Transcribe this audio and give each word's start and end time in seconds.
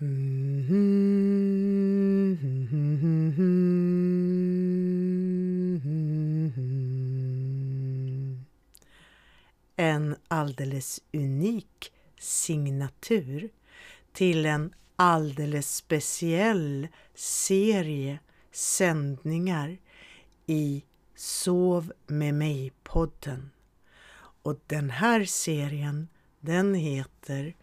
En 0.00 0.06
alldeles 10.28 11.00
unik 11.12 11.92
signatur 12.18 13.50
till 14.12 14.46
en 14.46 14.74
alldeles 14.96 15.76
speciell 15.76 16.88
serie 17.14 18.18
sändningar 18.52 19.78
i 20.46 20.84
Sov 21.14 21.92
med 22.06 22.34
mig-podden. 22.34 23.50
Och 24.42 24.60
den 24.66 24.90
här 24.90 25.24
serien 25.24 26.08
den 26.40 26.74
heter 26.74 27.54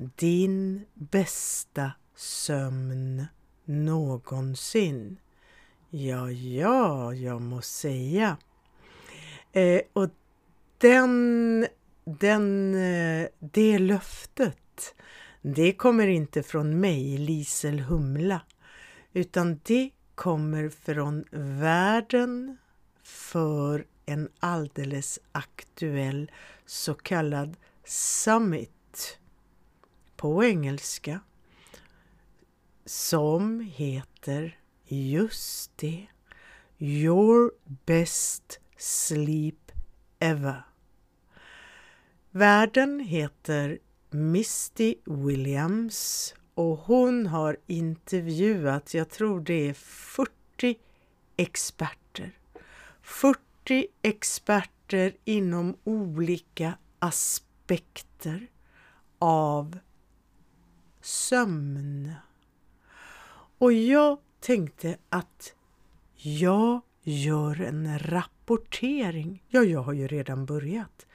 din 0.00 0.86
bästa 0.94 1.92
sömn 2.16 3.26
någonsin. 3.64 5.16
Ja, 5.90 6.30
ja, 6.30 7.14
jag 7.14 7.42
må 7.42 7.62
säga. 7.62 8.36
Eh, 9.52 9.80
och 9.92 10.08
den, 10.78 11.66
den, 12.04 12.74
eh, 12.74 13.28
det 13.38 13.78
löftet, 13.78 14.94
det 15.42 15.72
kommer 15.72 16.06
inte 16.06 16.42
från 16.42 16.80
mig, 16.80 17.18
Lisel 17.18 17.80
Humla, 17.80 18.40
utan 19.12 19.60
det 19.64 19.90
kommer 20.14 20.68
från 20.68 21.24
världen 21.60 22.56
för 23.02 23.86
en 24.06 24.28
alldeles 24.40 25.18
aktuell 25.32 26.30
så 26.66 26.94
kallad 26.94 27.56
summit 27.84 29.19
på 30.20 30.44
engelska 30.44 31.20
som 32.84 33.60
heter 33.60 34.58
just 34.86 35.78
det 35.78 36.06
Your 36.78 37.52
best 37.86 38.60
sleep 38.76 39.72
ever. 40.18 40.62
Värden 42.30 43.00
heter 43.00 43.78
Misty 44.10 44.94
Williams 45.04 46.34
och 46.54 46.78
hon 46.78 47.26
har 47.26 47.56
intervjuat, 47.66 48.94
jag 48.94 49.10
tror 49.10 49.40
det 49.40 49.68
är 49.68 49.74
40 49.74 50.78
experter. 51.36 52.38
40 53.02 53.86
experter 54.02 55.16
inom 55.24 55.76
olika 55.84 56.74
aspekter 56.98 58.46
av 59.18 59.78
sömn. 61.00 62.12
Och 63.58 63.72
jag 63.72 64.18
tänkte 64.40 64.96
att 65.08 65.54
jag 66.16 66.80
gör 67.02 67.60
en 67.60 67.98
rapportering. 67.98 69.42
Ja, 69.48 69.62
jag 69.62 69.82
har 69.82 69.92
ju 69.92 70.06
redan 70.06 70.46
börjat. 70.46 71.06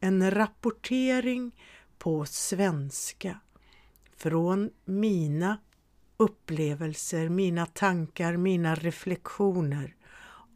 En 0.00 0.30
rapportering 0.30 1.52
på 1.98 2.26
svenska 2.26 3.40
från 4.16 4.70
mina 4.84 5.58
upplevelser, 6.16 7.28
mina 7.28 7.66
tankar, 7.66 8.36
mina 8.36 8.74
reflektioner 8.74 9.94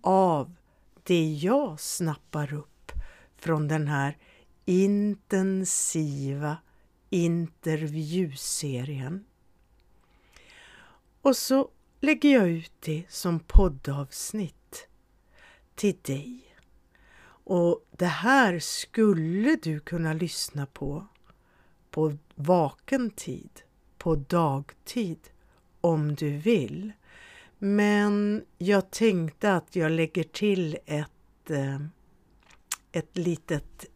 av 0.01 0.55
det 1.03 1.33
jag 1.33 1.81
snappar 1.81 2.55
upp 2.55 2.93
från 3.37 3.69
den 3.69 3.89
här 3.89 4.17
intensiva 4.65 6.57
intervjuserien. 7.11 9.25
Och 11.23 11.37
så 11.37 11.69
lägger 12.01 12.35
jag 12.35 12.49
ut 12.49 12.73
det 12.81 13.05
som 13.09 13.41
poddavsnitt 13.41 14.89
till 15.75 15.97
dig. 16.03 16.43
Och 17.49 17.87
det 17.91 18.07
här 18.07 18.59
skulle 18.59 19.57
du 19.63 19.81
kunna 19.81 20.13
lyssna 20.13 20.67
på 20.67 21.07
på 21.97 22.17
vaken 22.35 23.11
tid, 23.11 23.51
på 23.99 24.15
dagtid, 24.15 25.19
om 25.81 26.15
du 26.15 26.37
vill. 26.37 26.93
Men 27.59 28.45
jag 28.59 28.91
tänkte 28.91 29.55
att 29.55 29.77
jag 29.77 29.93
lägger 29.93 30.25
till 30.25 30.79
ett, 30.87 31.51
eh, 31.51 31.81
ett 32.93 33.17
litet 33.17 33.87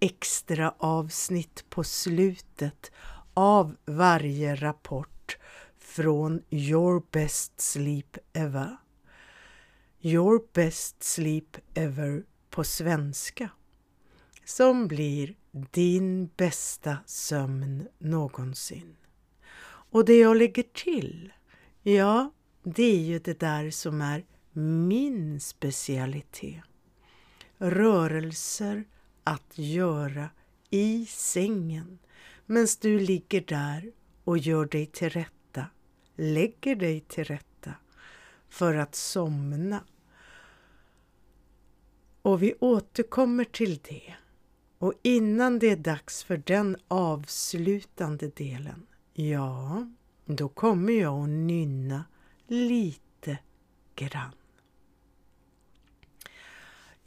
extra 0.00 0.74
avsnitt 0.78 1.64
på 1.70 1.84
slutet 1.84 2.90
av 3.34 3.76
varje 3.84 4.54
rapport 4.54 5.38
från 5.78 6.42
Your 6.50 7.02
Best 7.10 7.60
Sleep 7.60 8.18
Ever. 8.32 8.76
Your 10.00 10.42
Best 10.52 11.02
Sleep 11.02 11.56
Ever 11.74 12.24
på 12.50 12.64
svenska 12.64 13.50
som 14.44 14.88
blir 14.88 15.34
din 15.50 16.30
bästa 16.36 16.98
sömn 17.06 17.88
någonsin. 17.98 18.96
Och 19.64 20.04
det 20.04 20.18
jag 20.18 20.36
lägger 20.36 20.62
till, 20.62 21.32
ja, 21.82 22.32
det 22.62 22.82
är 22.82 23.00
ju 23.00 23.18
det 23.18 23.40
där 23.40 23.70
som 23.70 24.00
är 24.00 24.24
min 24.52 25.40
specialitet. 25.40 26.62
Rörelser 27.58 28.84
att 29.26 29.58
göra 29.58 30.30
i 30.70 31.06
sängen 31.06 31.98
medan 32.46 32.66
du 32.80 32.98
ligger 32.98 33.40
där 33.40 33.92
och 34.24 34.38
gör 34.38 34.66
dig 34.66 34.86
till 34.86 35.10
rätta, 35.10 35.66
lägger 36.16 36.76
dig 36.76 37.00
till 37.00 37.24
rätta 37.24 37.74
för 38.48 38.74
att 38.74 38.94
somna. 38.94 39.84
Och 42.22 42.42
vi 42.42 42.54
återkommer 42.60 43.44
till 43.44 43.80
det. 43.82 44.14
Och 44.78 44.92
innan 45.02 45.58
det 45.58 45.70
är 45.70 45.76
dags 45.76 46.24
för 46.24 46.36
den 46.36 46.76
avslutande 46.88 48.28
delen, 48.28 48.86
ja, 49.12 49.86
då 50.24 50.48
kommer 50.48 50.92
jag 50.92 51.22
att 51.22 51.28
nynna 51.28 52.04
lite 52.46 53.38
grann. 53.94 54.32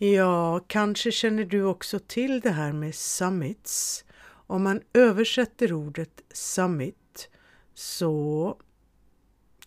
Ja, 0.02 0.60
kanske 0.68 1.12
känner 1.12 1.46
du 1.46 1.64
också 1.64 2.00
till 2.00 2.40
det 2.40 2.50
här 2.50 2.72
med 2.72 2.96
summits. 2.96 4.06
Om 4.28 4.64
man 4.64 4.82
översätter 4.94 5.74
ordet 5.74 6.22
summit 6.34 7.30
så 7.74 8.58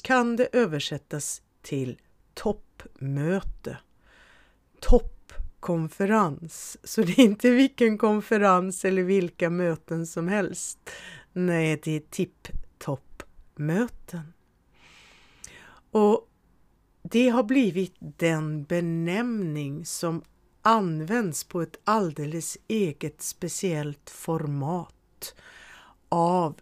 kan 0.03 0.37
det 0.37 0.49
översättas 0.53 1.43
till 1.63 2.01
toppmöte, 2.35 3.79
toppkonferens. 4.81 6.79
Så 6.85 7.03
det 7.03 7.19
är 7.19 7.25
inte 7.25 7.51
vilken 7.51 7.99
konferens 7.99 8.85
eller 8.85 9.03
vilka 9.03 9.51
möten 9.51 10.07
som 10.07 10.29
helst. 10.29 10.91
Nej, 11.33 11.81
det 11.85 11.97
är 11.97 12.03
tipptoppmöten. 12.11 14.33
Och 15.91 16.29
det 17.03 17.29
har 17.29 17.43
blivit 17.43 17.95
den 17.99 18.65
benämning 18.65 19.85
som 19.85 20.23
används 20.63 21.45
på 21.45 21.63
ett 21.63 21.81
alldeles 21.85 22.59
eget 22.69 23.23
speciellt 23.23 24.11
format 24.11 25.35
av 26.09 26.61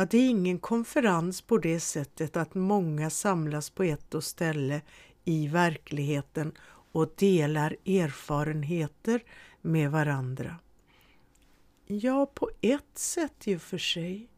Ja, 0.00 0.06
det 0.10 0.18
är 0.18 0.30
ingen 0.30 0.58
konferens 0.58 1.40
på 1.42 1.58
det 1.58 1.80
sättet 1.80 2.36
att 2.36 2.54
många 2.54 3.10
samlas 3.10 3.70
på 3.70 3.82
ett 3.82 4.14
och 4.14 4.24
ställe 4.24 4.80
i 5.24 5.48
verkligheten 5.48 6.52
och 6.92 7.14
delar 7.16 7.76
erfarenheter 7.86 9.22
med 9.60 9.90
varandra. 9.90 10.56
Ja, 11.86 12.26
på 12.34 12.50
ett 12.60 12.98
sätt 12.98 13.46
ju 13.46 13.58
för 13.58 13.78
sig. 13.78 14.28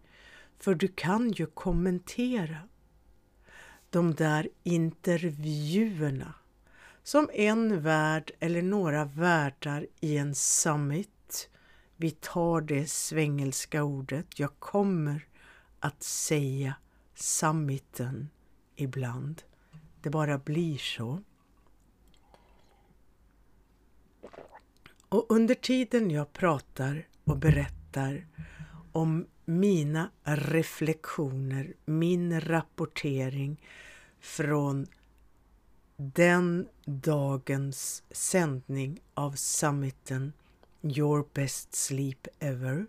För 0.58 0.74
du 0.74 0.88
kan 0.88 1.30
ju 1.32 1.46
kommentera 1.46 2.58
de 3.92 4.14
där 4.14 4.48
intervjuerna 4.62 6.34
som 7.02 7.30
en 7.32 7.82
värd 7.82 8.30
eller 8.40 8.62
några 8.62 9.04
värdar 9.04 9.86
i 10.00 10.16
en 10.16 10.34
summit. 10.34 11.50
Vi 11.96 12.10
tar 12.10 12.60
det 12.60 12.90
svengelska 12.90 13.82
ordet. 13.82 14.38
Jag 14.38 14.58
kommer 14.58 15.26
att 15.80 16.02
säga 16.02 16.74
summiten 17.14 18.28
ibland. 18.76 19.42
Det 20.02 20.10
bara 20.10 20.38
blir 20.38 20.78
så. 20.78 21.22
Och 25.08 25.26
under 25.28 25.54
tiden 25.54 26.10
jag 26.10 26.32
pratar 26.32 27.06
och 27.24 27.36
berättar 27.36 28.26
om 28.92 29.26
mina 29.44 30.10
reflektioner, 30.22 31.74
min 31.84 32.40
rapportering 32.40 33.66
från 34.20 34.86
den 35.96 36.68
dagens 36.84 38.02
sändning 38.10 39.00
av 39.14 39.32
summiten 39.32 40.32
Your 40.82 41.26
Best 41.34 41.74
Sleep 41.74 42.26
Ever. 42.38 42.86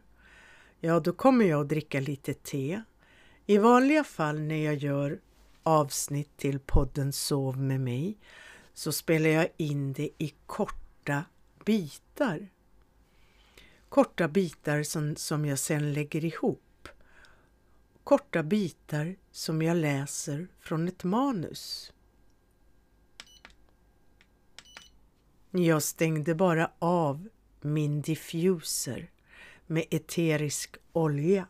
Ja, 0.79 0.99
då 0.99 1.13
kommer 1.13 1.45
jag 1.45 1.61
att 1.61 1.69
dricka 1.69 1.99
lite 1.99 2.33
te 2.33 2.81
I 3.45 3.57
vanliga 3.57 4.03
fall 4.03 4.39
när 4.39 4.65
jag 4.65 4.75
gör 4.75 5.19
avsnitt 5.63 6.37
till 6.37 6.59
podden 6.59 7.13
Sov 7.13 7.57
med 7.57 7.81
mig 7.81 8.17
så 8.73 8.91
spelar 8.91 9.29
jag 9.29 9.47
in 9.57 9.93
det 9.93 10.09
i 10.17 10.33
korta 10.45 11.23
bitar. 11.65 12.47
Korta 13.93 14.27
bitar 14.27 14.83
som, 14.83 15.15
som 15.15 15.45
jag 15.45 15.59
sedan 15.59 15.93
lägger 15.93 16.25
ihop. 16.25 16.87
Korta 18.03 18.43
bitar 18.43 19.15
som 19.31 19.61
jag 19.61 19.77
läser 19.77 20.47
från 20.59 20.87
ett 20.87 21.03
manus. 21.03 21.93
Jag 25.51 25.83
stängde 25.83 26.35
bara 26.35 26.71
av 26.79 27.29
min 27.61 28.01
diffuser 28.01 29.11
med 29.67 29.85
eterisk 29.89 30.77
olja. 30.91 31.47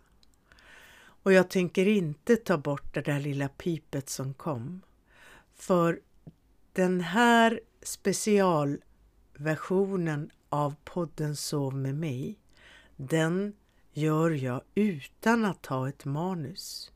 Och 0.96 1.34
jag 1.34 1.50
tänker 1.50 1.88
inte 1.88 2.36
ta 2.36 2.58
bort 2.58 2.94
det 2.94 3.02
där 3.02 3.20
lilla 3.20 3.50
pipet 3.50 4.10
som 4.10 4.34
kom. 4.34 4.82
För 5.56 6.02
den 6.74 7.02
här 7.02 7.60
specialversionen 7.82 10.32
av 10.54 10.76
podden 10.84 11.36
Sov 11.36 11.76
med 11.76 11.96
mig, 11.96 12.40
den 12.96 13.56
gör 13.92 14.32
jag 14.32 14.62
utan 14.76 15.46
att 15.46 15.66
ha 15.66 15.90
ett 15.90 16.06
manus. 16.06 16.92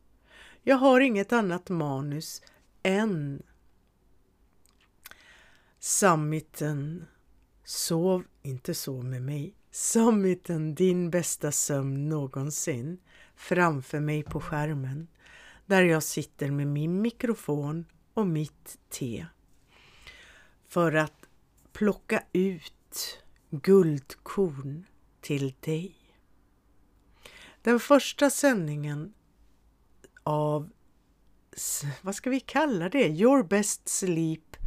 Jag 0.64 0.76
har 0.76 1.00
inget 1.00 1.34
annat 1.34 1.70
manus 1.70 2.42
än 2.84 3.44
Summiten 5.80 7.06
Sov 7.64 8.24
inte 8.42 8.74
så 8.74 9.02
med 9.02 9.22
mig. 9.22 9.54
Summiten 9.72 10.76
Din 10.76 11.10
bästa 11.10 11.52
sömn 11.52 12.10
någonsin 12.10 13.00
framför 13.36 14.00
mig 14.00 14.24
på 14.24 14.42
skärmen 14.42 15.08
där 15.66 15.84
jag 15.84 16.04
sitter 16.04 16.52
med 16.52 16.68
min 16.68 17.02
mikrofon 17.02 17.86
och 18.14 18.28
mitt 18.28 18.78
te 18.90 19.26
för 20.68 20.94
att 20.94 21.26
plocka 21.74 22.24
ut 22.34 23.24
guldkorn 23.50 24.86
till 25.22 25.54
dig. 25.60 25.96
Den 27.62 27.80
första 27.80 28.30
sändningen 28.30 29.14
av, 30.24 30.70
vad 32.02 32.16
ska 32.16 32.30
vi 32.30 32.40
kalla 32.40 32.90
det, 32.90 33.08
Your 33.08 33.44
best 33.44 33.90
sleep 33.90 34.58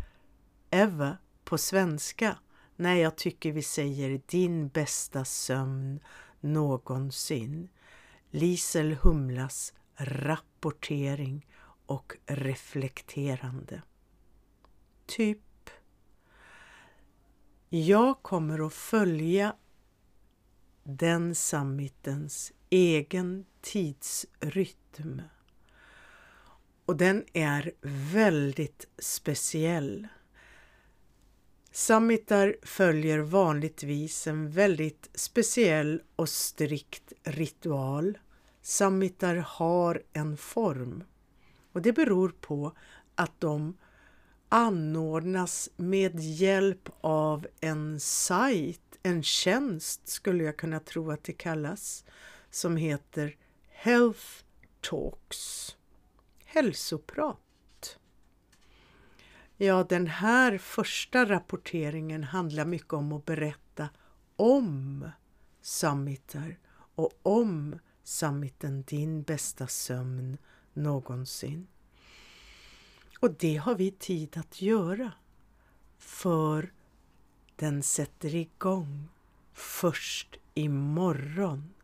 ever 0.71 1.17
på 1.45 1.59
svenska. 1.59 2.37
Nej, 2.77 3.01
jag 3.01 3.17
tycker 3.17 3.53
vi 3.53 3.63
säger 3.63 4.21
din 4.27 4.69
bästa 4.69 5.25
sömn 5.25 6.01
någonsin. 6.41 7.69
Lisel 8.31 8.93
Humlas 9.03 9.75
rapportering 9.97 11.47
och 11.87 12.17
reflekterande. 12.27 13.83
Typ 15.07 15.39
jag 17.73 18.23
kommer 18.23 18.67
att 18.67 18.73
följa 18.75 19.57
den 20.85 21.35
summitens 21.35 22.53
egen 22.71 23.45
tidsrytm. 23.61 25.23
Och 26.87 26.97
den 26.97 27.25
är 27.33 27.73
väldigt 28.13 28.87
speciell. 28.99 30.09
Summitar 31.73 32.57
följer 32.63 33.19
vanligtvis 33.19 34.27
en 34.27 34.51
väldigt 34.51 35.11
speciell 35.15 36.03
och 36.17 36.29
strikt 36.29 37.13
ritual. 37.23 38.19
Summitar 38.63 39.37
har 39.37 40.03
en 40.13 40.37
form 40.37 41.05
och 41.73 41.83
det 41.83 41.93
beror 41.93 42.29
på 42.29 42.73
att 43.15 43.41
de 43.41 43.77
anordnas 44.53 45.71
med 45.77 46.21
hjälp 46.21 46.89
av 47.01 47.47
en 47.61 48.01
sajt, 48.01 48.99
en 49.03 49.23
tjänst 49.23 50.09
skulle 50.09 50.45
jag 50.45 50.57
kunna 50.57 50.81
tro 50.81 51.11
att 51.11 51.25
det 51.25 51.33
kallas, 51.33 52.05
som 52.51 52.77
heter 52.77 53.37
Health 53.69 54.27
Talks. 54.81 55.77
Hälsoprat. 56.45 57.99
Ja, 59.57 59.87
den 59.89 60.07
här 60.07 60.59
första 60.59 61.25
rapporteringen 61.25 62.25
handlar 62.25 62.65
mycket 62.65 62.93
om 62.93 63.13
att 63.13 63.25
berätta 63.25 63.89
om 64.37 65.11
summiter 65.61 66.59
och 66.95 67.13
om 67.23 67.79
summiten 68.03 68.83
Din 68.83 69.23
bästa 69.23 69.67
sömn 69.67 70.39
någonsin. 70.73 71.67
Och 73.21 73.31
det 73.31 73.57
har 73.57 73.75
vi 73.75 73.91
tid 73.91 74.37
att 74.39 74.63
göra. 74.63 75.13
För 75.99 76.73
den 77.57 77.83
sätter 77.83 78.35
igång 78.35 79.09
först 79.55 80.37
imorgon. 80.55 81.75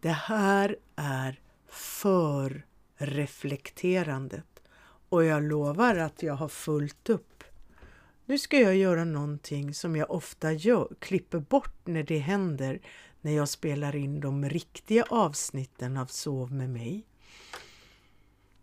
Det 0.00 0.08
här 0.08 0.76
är 0.96 1.40
för 1.68 2.66
reflekterandet 2.96 4.62
och 5.08 5.24
jag 5.24 5.42
lovar 5.42 5.96
att 5.96 6.22
jag 6.22 6.34
har 6.34 6.48
fullt 6.48 7.10
upp. 7.10 7.44
Nu 8.24 8.38
ska 8.38 8.60
jag 8.60 8.76
göra 8.76 9.04
någonting 9.04 9.74
som 9.74 9.96
jag 9.96 10.10
ofta 10.10 10.52
gör, 10.52 10.88
klipper 10.98 11.38
bort 11.38 11.86
när 11.86 12.02
det 12.02 12.18
händer 12.18 12.80
när 13.20 13.32
jag 13.32 13.48
spelar 13.48 13.96
in 13.96 14.20
de 14.20 14.48
riktiga 14.48 15.04
avsnitten 15.08 15.96
av 15.96 16.06
Sov 16.06 16.52
med 16.52 16.70
mig. 16.70 17.06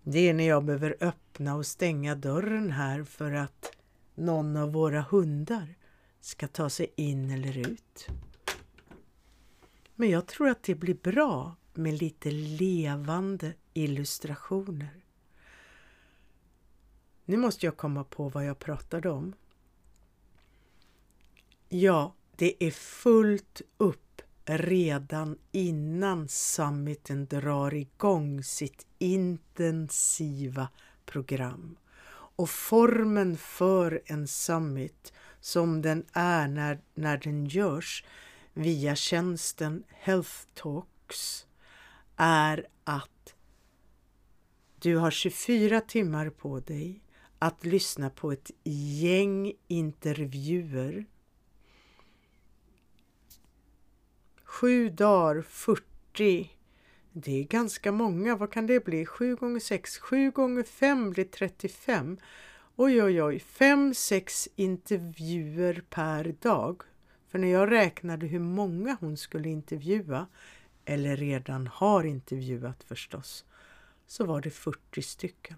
Det 0.04 0.30
är 0.30 0.34
när 0.34 0.48
jag 0.48 0.64
behöver 0.64 0.98
öppna 1.00 1.56
och 1.56 1.66
stänga 1.66 2.16
dörren 2.16 2.72
här 2.72 3.04
för 3.04 3.32
att 3.32 3.72
någon 4.16 4.58
av 4.58 4.74
våra 4.74 5.02
hundar 5.02 5.76
ska 6.22 6.48
ta 6.48 6.70
sig 6.70 6.94
in 6.96 7.32
eller 7.32 7.58
ut. 7.58 8.08
Men 9.96 10.10
jag 10.10 10.28
tror 10.28 10.50
att 10.50 10.64
det 10.64 10.76
blir 10.76 10.96
bra 10.96 11.56
med 11.74 11.94
lite 11.94 12.32
levande 12.32 13.54
illustrationer. 13.74 15.04
Nu 17.26 17.38
måste 17.38 17.66
jag 17.66 17.78
komma 17.78 18.04
på 18.04 18.30
vad 18.30 18.46
jag 18.46 18.60
pratade 18.60 19.10
om. 19.10 19.34
Ja, 21.70 22.14
det 22.36 22.64
är 22.64 22.72
fullt 22.72 23.62
upp 23.78 24.03
redan 24.46 25.38
innan 25.52 26.28
summiten 26.28 27.26
drar 27.26 27.74
igång 27.74 28.44
sitt 28.44 28.86
intensiva 28.98 30.70
program. 31.06 31.78
Och 32.36 32.50
formen 32.50 33.38
för 33.38 34.02
en 34.06 34.28
summit 34.28 35.14
som 35.40 35.82
den 35.82 36.06
är 36.14 36.48
när, 36.48 36.80
när 36.94 37.18
den 37.18 37.46
görs 37.46 38.06
via 38.54 38.96
tjänsten 38.96 39.84
Health 39.90 40.48
Talks 40.54 41.48
är 42.16 42.68
att 42.84 43.36
du 44.80 44.98
har 44.98 45.12
24 45.12 45.82
timmar 45.82 46.30
på 46.30 46.60
dig 46.60 47.02
att 47.40 47.66
lyssna 47.66 48.10
på 48.10 48.32
ett 48.32 48.52
gäng 48.64 49.54
intervjuer 49.68 51.06
Sju 54.54 54.90
dagar, 54.90 55.42
40. 55.42 56.50
Det 57.12 57.40
är 57.40 57.44
ganska 57.44 57.92
många. 57.92 58.36
Vad 58.36 58.52
kan 58.52 58.68
det 58.68 58.86
bli? 58.86 59.06
7 59.06 59.36
gånger 59.36 59.60
6, 59.60 59.98
7 59.98 60.32
gånger 60.32 60.64
5 60.64 61.12
blir 61.12 61.26
35. 61.26 62.18
Oj, 62.76 63.04
oj, 63.04 63.24
oj. 63.24 63.44
5-6 63.58 64.48
intervjuer 64.56 65.84
per 65.90 66.36
dag. 66.42 66.82
För 67.28 67.40
när 67.40 67.48
jag 67.48 67.72
räknade 67.72 68.28
hur 68.28 68.40
många 68.40 68.98
hon 69.00 69.18
skulle 69.18 69.50
intervjua, 69.50 70.28
eller 70.86 71.18
redan 71.18 71.68
har 71.68 72.04
intervjuat 72.04 72.84
förstås, 72.84 73.46
så 74.08 74.26
var 74.26 74.42
det 74.42 74.50
40 74.50 75.02
stycken. 75.02 75.58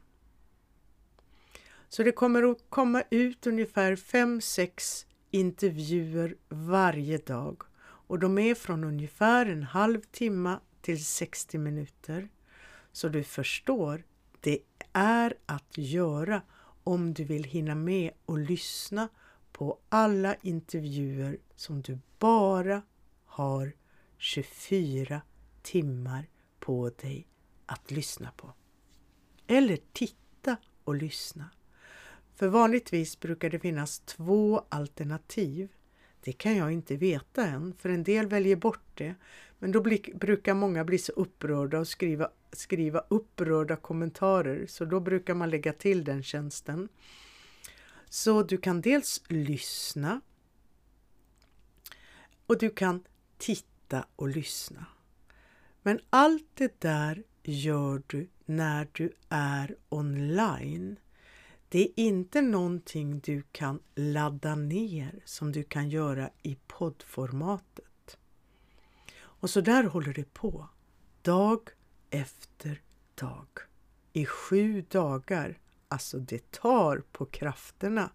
Så 1.89 2.03
det 2.03 2.11
kommer 2.11 2.51
att 2.51 2.63
komma 2.69 3.03
ut 3.09 3.47
ungefär 3.47 3.95
5-6 3.95 5.05
intervjuer 5.31 6.35
varje 6.49 7.17
dag 7.17 7.63
och 8.07 8.19
de 8.19 8.37
är 8.37 8.55
från 8.55 8.83
ungefär 8.83 9.45
en 9.45 9.63
halv 9.63 10.01
timme 10.01 10.59
till 10.81 11.05
60 11.05 11.57
minuter. 11.57 12.29
Så 12.91 13.09
du 13.09 13.23
förstår, 13.23 14.03
det 14.39 14.59
är 14.93 15.33
att 15.45 15.77
göra 15.77 16.41
om 16.83 17.13
du 17.13 17.23
vill 17.23 17.43
hinna 17.43 17.75
med 17.75 18.11
och 18.25 18.37
lyssna 18.37 19.09
på 19.51 19.79
alla 19.89 20.35
intervjuer 20.41 21.37
som 21.55 21.81
du 21.81 21.99
bara 22.19 22.81
har 23.25 23.71
24 24.17 25.21
timmar 25.61 26.29
på 26.59 26.89
dig 26.89 27.27
att 27.65 27.91
lyssna 27.91 28.31
på. 28.31 28.53
Eller 29.47 29.79
titta 29.93 30.57
och 30.83 30.95
lyssna. 30.95 31.49
För 32.35 32.47
vanligtvis 32.47 33.19
brukar 33.19 33.49
det 33.49 33.59
finnas 33.59 33.99
två 33.99 34.63
alternativ 34.69 35.69
det 36.25 36.33
kan 36.33 36.55
jag 36.55 36.71
inte 36.71 36.95
veta 36.95 37.45
än, 37.45 37.73
för 37.73 37.89
en 37.89 38.03
del 38.03 38.27
väljer 38.27 38.55
bort 38.55 38.85
det. 38.93 39.15
Men 39.59 39.71
då 39.71 39.81
bli, 39.81 40.13
brukar 40.15 40.53
många 40.53 40.85
bli 40.85 40.97
så 40.97 41.11
upprörda 41.11 41.79
och 41.79 41.87
skriva, 41.87 42.29
skriva 42.51 43.03
upprörda 43.07 43.75
kommentarer, 43.75 44.65
så 44.67 44.85
då 44.85 44.99
brukar 44.99 45.33
man 45.33 45.49
lägga 45.49 45.73
till 45.73 46.03
den 46.03 46.23
tjänsten. 46.23 46.89
Så 48.09 48.43
du 48.43 48.57
kan 48.57 48.81
dels 48.81 49.23
lyssna 49.27 50.21
och 52.45 52.57
du 52.57 52.69
kan 52.69 53.03
titta 53.37 54.05
och 54.15 54.29
lyssna. 54.29 54.85
Men 55.81 55.99
allt 56.09 56.49
det 56.53 56.81
där 56.81 57.23
gör 57.43 58.01
du 58.07 58.27
när 58.45 58.87
du 58.91 59.13
är 59.29 59.75
online. 59.89 60.95
Det 61.75 61.81
är 61.81 61.91
inte 61.95 62.41
någonting 62.41 63.19
du 63.19 63.43
kan 63.51 63.79
ladda 63.95 64.55
ner 64.55 65.21
som 65.25 65.51
du 65.51 65.63
kan 65.63 65.89
göra 65.89 66.29
i 66.43 66.57
poddformatet. 66.67 68.17
Och 69.17 69.49
så 69.49 69.61
där 69.61 69.83
håller 69.83 70.13
det 70.13 70.33
på, 70.33 70.69
dag 71.21 71.69
efter 72.09 72.81
dag. 73.15 73.47
I 74.13 74.25
sju 74.25 74.85
dagar. 74.89 75.59
Alltså 75.87 76.19
det 76.19 76.51
tar 76.51 77.03
på 77.11 77.25
krafterna. 77.25 78.09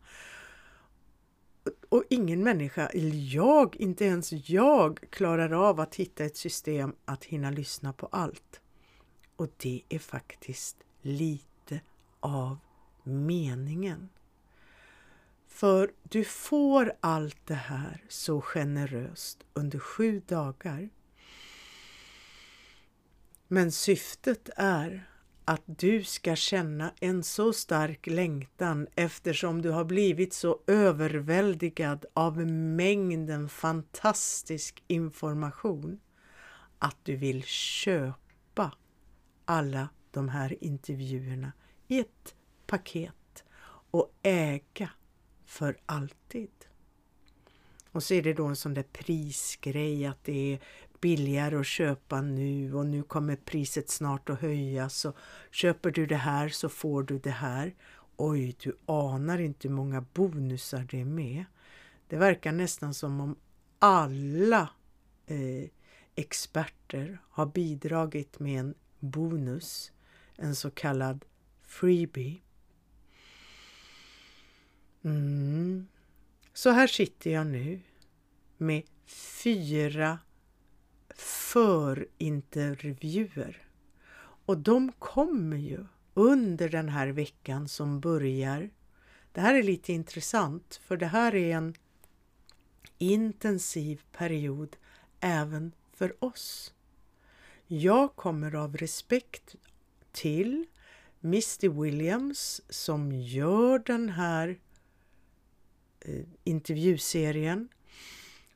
Och 1.88 2.04
ingen 2.10 2.42
människa, 2.42 2.86
eller 2.86 3.34
jag, 3.34 3.76
inte 3.76 4.04
ens 4.04 4.32
jag, 4.32 5.00
klarar 5.10 5.68
av 5.68 5.80
att 5.80 5.94
hitta 5.94 6.24
ett 6.24 6.36
system 6.36 6.94
att 7.04 7.24
hinna 7.24 7.50
lyssna 7.50 7.92
på 7.92 8.06
allt. 8.06 8.60
Och 9.36 9.48
det 9.56 9.82
är 9.88 9.98
faktiskt 9.98 10.76
lite 11.02 11.80
av 12.20 12.58
meningen. 13.04 14.08
För 15.48 15.90
du 16.02 16.24
får 16.24 16.92
allt 17.00 17.46
det 17.46 17.54
här 17.54 18.04
så 18.08 18.40
generöst 18.40 19.44
under 19.54 19.78
sju 19.78 20.22
dagar. 20.26 20.90
Men 23.48 23.72
syftet 23.72 24.50
är 24.56 25.10
att 25.44 25.62
du 25.66 26.04
ska 26.04 26.36
känna 26.36 26.92
en 27.00 27.22
så 27.22 27.52
stark 27.52 28.06
längtan 28.06 28.86
eftersom 28.94 29.62
du 29.62 29.70
har 29.70 29.84
blivit 29.84 30.32
så 30.32 30.60
överväldigad 30.66 32.04
av 32.14 32.46
mängden 32.46 33.48
fantastisk 33.48 34.82
information 34.86 36.00
att 36.78 36.96
du 37.02 37.16
vill 37.16 37.42
köpa 37.42 38.72
alla 39.44 39.88
de 40.10 40.28
här 40.28 40.64
intervjuerna 40.64 41.52
i 41.88 42.00
ett 42.00 42.34
paket 42.70 43.44
och 43.90 44.14
äga 44.22 44.90
för 45.44 45.78
alltid. 45.86 46.50
Och 47.92 48.02
så 48.02 48.14
är 48.14 48.22
det 48.22 48.32
då 48.32 48.46
en 48.46 48.56
sån 48.56 48.74
där 48.74 48.82
prisgrej 48.82 50.06
att 50.06 50.24
det 50.24 50.52
är 50.52 50.60
billigare 51.00 51.56
att 51.56 51.66
köpa 51.66 52.20
nu 52.20 52.74
och 52.74 52.86
nu 52.86 53.02
kommer 53.02 53.36
priset 53.36 53.90
snart 53.90 54.30
att 54.30 54.40
höjas 54.40 55.04
och 55.04 55.16
köper 55.50 55.90
du 55.90 56.06
det 56.06 56.16
här 56.16 56.48
så 56.48 56.68
får 56.68 57.02
du 57.02 57.18
det 57.18 57.30
här. 57.30 57.74
Oj, 58.16 58.56
du 58.62 58.78
anar 58.86 59.40
inte 59.40 59.68
hur 59.68 59.74
många 59.74 60.00
bonusar 60.00 60.86
det 60.90 61.00
är 61.00 61.04
med. 61.04 61.44
Det 62.08 62.16
verkar 62.16 62.52
nästan 62.52 62.94
som 62.94 63.20
om 63.20 63.36
alla 63.78 64.68
eh, 65.26 65.70
experter 66.14 67.18
har 67.30 67.46
bidragit 67.46 68.38
med 68.38 68.60
en 68.60 68.74
bonus, 69.00 69.92
en 70.36 70.56
så 70.56 70.70
kallad 70.70 71.24
freebie. 71.62 72.40
Mm. 75.04 75.86
Så 76.52 76.70
här 76.70 76.86
sitter 76.86 77.30
jag 77.30 77.46
nu 77.46 77.80
med 78.56 78.82
fyra 79.42 80.18
förintervjuer. 81.14 83.66
Och 84.46 84.58
de 84.58 84.92
kommer 84.92 85.56
ju 85.56 85.86
under 86.14 86.68
den 86.68 86.88
här 86.88 87.08
veckan 87.08 87.68
som 87.68 88.00
börjar. 88.00 88.70
Det 89.32 89.40
här 89.40 89.54
är 89.54 89.62
lite 89.62 89.92
intressant 89.92 90.80
för 90.84 90.96
det 90.96 91.06
här 91.06 91.34
är 91.34 91.56
en 91.56 91.74
intensiv 92.98 94.02
period 94.12 94.76
även 95.20 95.72
för 95.92 96.24
oss. 96.24 96.74
Jag 97.66 98.16
kommer 98.16 98.54
av 98.54 98.76
respekt 98.76 99.54
till 100.12 100.66
Misty 101.20 101.68
Williams 101.68 102.60
som 102.68 103.12
gör 103.12 103.78
den 103.78 104.08
här 104.08 104.58
Eh, 106.00 106.24
intervjuserien 106.44 107.68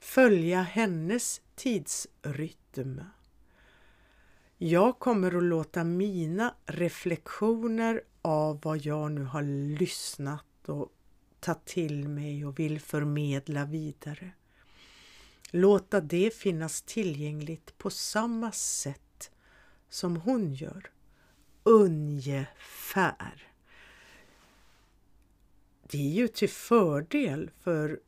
följa 0.01 0.63
hennes 0.63 1.41
tidsrytm. 1.55 3.01
Jag 4.59 4.99
kommer 4.99 5.37
att 5.37 5.43
låta 5.43 5.85
mina 5.85 6.55
reflektioner 6.67 8.03
av 8.23 8.61
vad 8.63 8.79
jag 8.79 9.13
nu 9.13 9.25
har 9.25 9.43
lyssnat 9.79 10.69
och 10.69 10.93
tagit 11.41 11.65
till 11.65 12.09
mig 12.09 12.47
och 12.47 12.59
vill 12.59 12.81
förmedla 12.81 13.65
vidare. 13.65 14.31
Låta 15.51 16.01
det 16.01 16.35
finnas 16.35 16.83
tillgängligt 16.83 17.79
på 17.79 17.91
samma 17.91 18.53
sätt 18.53 19.31
som 19.89 20.17
hon 20.17 20.55
gör. 20.55 20.91
Ungefär. 21.63 23.53
Det 25.91 25.99
är 25.99 26.11
ju 26.11 26.29
till 26.29 26.49
fördel 26.49 27.50
för 27.61 28.00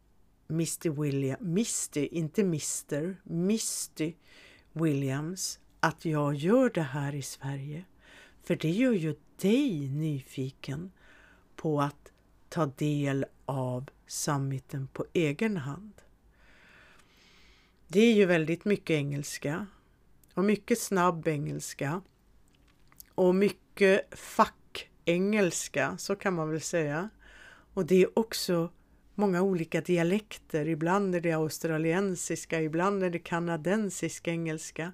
Mr 0.51 1.03
William, 1.03 1.39
Misty, 1.41 2.07
inte 2.07 2.41
Mr, 2.41 3.17
Misty 3.25 4.15
Williams 4.73 5.59
att 5.81 6.05
jag 6.05 6.35
gör 6.35 6.71
det 6.71 6.83
här 6.83 7.15
i 7.15 7.23
Sverige. 7.23 7.85
För 8.43 8.57
det 8.57 8.71
gör 8.71 8.93
ju 8.93 9.17
dig 9.37 9.89
nyfiken 9.89 10.93
på 11.57 11.81
att 11.81 12.13
ta 12.49 12.67
del 12.67 13.27
av 13.45 13.91
summiten 14.07 14.89
på 14.93 15.07
egen 15.13 15.57
hand. 15.57 15.93
Det 17.89 18.01
är 18.01 18.15
ju 18.15 18.27
väldigt 18.27 18.65
mycket 18.65 18.95
engelska 18.95 19.67
och 20.35 20.45
mycket 20.45 20.79
snabb 20.79 21.29
engelska 21.29 22.03
och 23.15 23.35
mycket 23.35 24.19
fackengelska, 24.19 25.99
så 25.99 26.17
kan 26.17 26.35
man 26.35 26.51
väl 26.51 26.61
säga. 26.61 27.11
Och 27.77 27.87
det 27.87 28.03
är 28.03 28.19
också 28.19 28.71
många 29.15 29.43
olika 29.43 29.81
dialekter. 29.81 30.69
Ibland 30.69 31.15
är 31.15 31.21
det 31.21 31.33
australiensiska, 31.33 32.63
ibland 32.63 33.03
är 33.03 33.11
det 33.11 33.19
kanadensisk 33.19 34.29
engelska. 34.29 34.93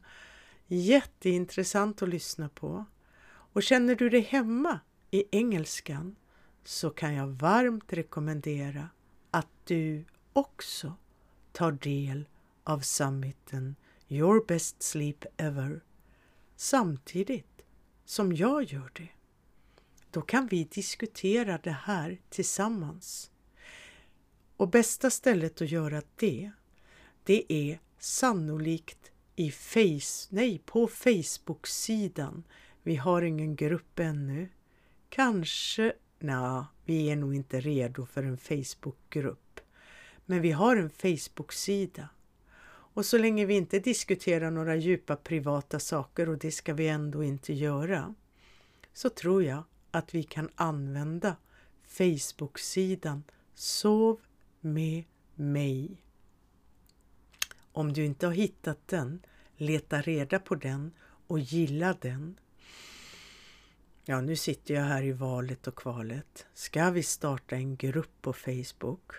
Jätteintressant 0.66 2.02
att 2.02 2.08
lyssna 2.08 2.48
på. 2.48 2.84
Och 3.24 3.62
känner 3.62 3.94
du 3.94 4.08
dig 4.08 4.20
hemma 4.20 4.80
i 5.10 5.24
engelskan 5.30 6.16
så 6.64 6.90
kan 6.90 7.14
jag 7.14 7.26
varmt 7.26 7.92
rekommendera 7.92 8.88
att 9.30 9.50
du 9.64 10.04
också 10.32 10.94
tar 11.52 11.72
del 11.72 12.24
av 12.64 12.80
summiten 12.80 13.76
Your 14.08 14.44
Best 14.46 14.82
Sleep 14.82 15.24
Ever 15.36 15.80
samtidigt 16.56 17.62
som 18.04 18.32
jag 18.32 18.64
gör 18.64 18.90
det. 18.94 19.08
Då 20.12 20.22
kan 20.22 20.46
vi 20.46 20.64
diskutera 20.64 21.58
det 21.58 21.76
här 21.84 22.20
tillsammans. 22.28 23.30
Och 24.56 24.68
bästa 24.68 25.10
stället 25.10 25.62
att 25.62 25.70
göra 25.70 26.02
det, 26.16 26.50
det 27.24 27.52
är 27.52 27.80
sannolikt 27.98 29.12
i 29.36 29.50
face, 29.50 30.28
nej, 30.28 30.62
på 30.66 30.88
Facebook-sidan. 30.88 32.44
Vi 32.82 32.96
har 32.96 33.22
ingen 33.22 33.56
grupp 33.56 33.98
ännu. 33.98 34.48
Kanske, 35.08 35.92
nej, 36.18 36.64
vi 36.84 37.10
är 37.10 37.16
nog 37.16 37.34
inte 37.34 37.60
redo 37.60 38.06
för 38.06 38.22
en 38.22 38.38
Facebook-grupp. 38.38 39.60
Men 40.26 40.42
vi 40.42 40.50
har 40.50 40.76
en 40.76 40.90
Facebook-sida. 40.90 42.08
Och 42.94 43.06
så 43.06 43.18
länge 43.18 43.46
vi 43.46 43.54
inte 43.54 43.78
diskuterar 43.78 44.50
några 44.50 44.76
djupa 44.76 45.16
privata 45.16 45.78
saker, 45.78 46.28
och 46.28 46.38
det 46.38 46.50
ska 46.50 46.74
vi 46.74 46.88
ändå 46.88 47.24
inte 47.24 47.52
göra, 47.52 48.14
så 48.92 49.10
tror 49.10 49.44
jag 49.44 49.64
att 49.92 50.14
vi 50.14 50.22
kan 50.22 50.50
använda 50.54 51.36
Facebook-sidan 51.86 53.22
Sov 53.54 54.20
med 54.60 55.04
mig. 55.34 56.02
Om 57.72 57.92
du 57.92 58.04
inte 58.04 58.26
har 58.26 58.34
hittat 58.34 58.88
den, 58.88 59.22
leta 59.56 60.00
reda 60.00 60.38
på 60.38 60.54
den 60.54 60.92
och 61.26 61.38
gilla 61.38 61.96
den. 62.00 62.38
Ja, 64.04 64.20
nu 64.20 64.36
sitter 64.36 64.74
jag 64.74 64.82
här 64.82 65.02
i 65.02 65.12
valet 65.12 65.66
och 65.66 65.76
kvalet. 65.76 66.46
Ska 66.54 66.90
vi 66.90 67.02
starta 67.02 67.56
en 67.56 67.76
grupp 67.76 68.22
på 68.22 68.32
Facebook? 68.32 69.12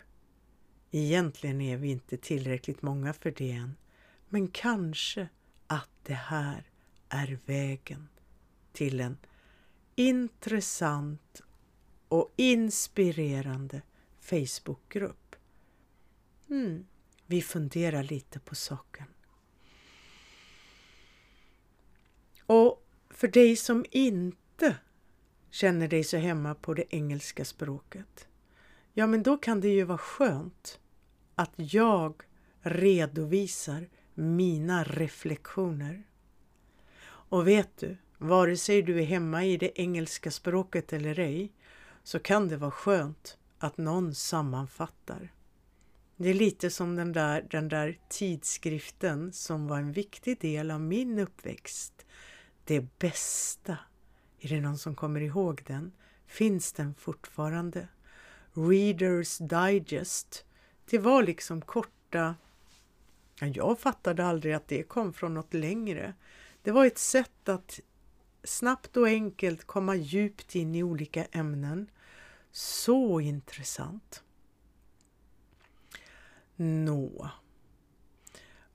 Egentligen 0.91 1.61
är 1.61 1.77
vi 1.77 1.87
inte 1.87 2.17
tillräckligt 2.17 2.81
många 2.81 3.13
för 3.13 3.31
det 3.31 3.51
än, 3.51 3.75
men 4.29 4.47
kanske 4.47 5.27
att 5.67 5.89
det 6.03 6.13
här 6.13 6.69
är 7.09 7.39
vägen 7.45 8.07
till 8.73 8.99
en 8.99 9.17
intressant 9.95 11.41
och 12.07 12.33
inspirerande 12.35 13.81
Facebookgrupp. 14.19 15.35
Mm. 16.49 16.85
vi 17.25 17.41
funderar 17.41 18.03
lite 18.03 18.39
på 18.39 18.55
saken. 18.55 19.07
Och 22.45 22.87
för 23.09 23.27
dig 23.27 23.55
som 23.55 23.85
inte 23.91 24.77
känner 25.49 25.87
dig 25.87 26.03
så 26.03 26.17
hemma 26.17 26.55
på 26.55 26.73
det 26.73 26.95
engelska 26.95 27.45
språket, 27.45 28.27
ja 28.93 29.07
men 29.07 29.23
då 29.23 29.37
kan 29.37 29.61
det 29.61 29.69
ju 29.69 29.83
vara 29.83 29.97
skönt 29.97 30.79
att 31.35 31.53
jag 31.55 32.23
redovisar 32.61 33.89
mina 34.13 34.83
reflektioner. 34.83 36.03
Och 37.05 37.47
vet 37.47 37.77
du, 37.77 37.97
vare 38.17 38.57
sig 38.57 38.81
du 38.81 38.99
är 38.99 39.05
hemma 39.05 39.45
i 39.45 39.57
det 39.57 39.81
engelska 39.81 40.31
språket 40.31 40.93
eller 40.93 41.19
ej, 41.19 41.51
så 42.03 42.19
kan 42.19 42.47
det 42.47 42.57
vara 42.57 42.71
skönt 42.71 43.37
att 43.59 43.77
någon 43.77 44.15
sammanfattar. 44.15 45.33
Det 46.15 46.29
är 46.29 46.33
lite 46.33 46.69
som 46.69 46.95
den 46.95 47.11
där, 47.11 47.47
den 47.49 47.69
där 47.69 47.99
tidskriften 48.09 49.33
som 49.33 49.67
var 49.67 49.77
en 49.77 49.91
viktig 49.91 50.39
del 50.39 50.71
av 50.71 50.81
min 50.81 51.19
uppväxt. 51.19 52.05
Det 52.63 52.99
bästa. 52.99 53.77
Är 54.39 54.49
det 54.49 54.61
någon 54.61 54.77
som 54.77 54.95
kommer 54.95 55.21
ihåg 55.21 55.63
den? 55.67 55.91
Finns 56.27 56.73
den 56.73 56.95
fortfarande? 56.95 57.87
Readers 58.53 59.37
Digest. 59.37 60.45
Det 60.89 60.97
var 60.97 61.23
liksom 61.23 61.61
korta... 61.61 62.35
Jag 63.39 63.79
fattade 63.79 64.25
aldrig 64.25 64.53
att 64.53 64.67
det 64.67 64.83
kom 64.83 65.13
från 65.13 65.33
något 65.33 65.53
längre. 65.53 66.13
Det 66.61 66.71
var 66.71 66.85
ett 66.85 66.97
sätt 66.97 67.49
att 67.49 67.79
snabbt 68.43 68.97
och 68.97 69.07
enkelt 69.07 69.65
komma 69.65 69.95
djupt 69.95 70.55
in 70.55 70.75
i 70.75 70.83
olika 70.83 71.25
ämnen. 71.25 71.89
Så 72.51 73.21
intressant. 73.21 74.23
Nå, 76.55 77.29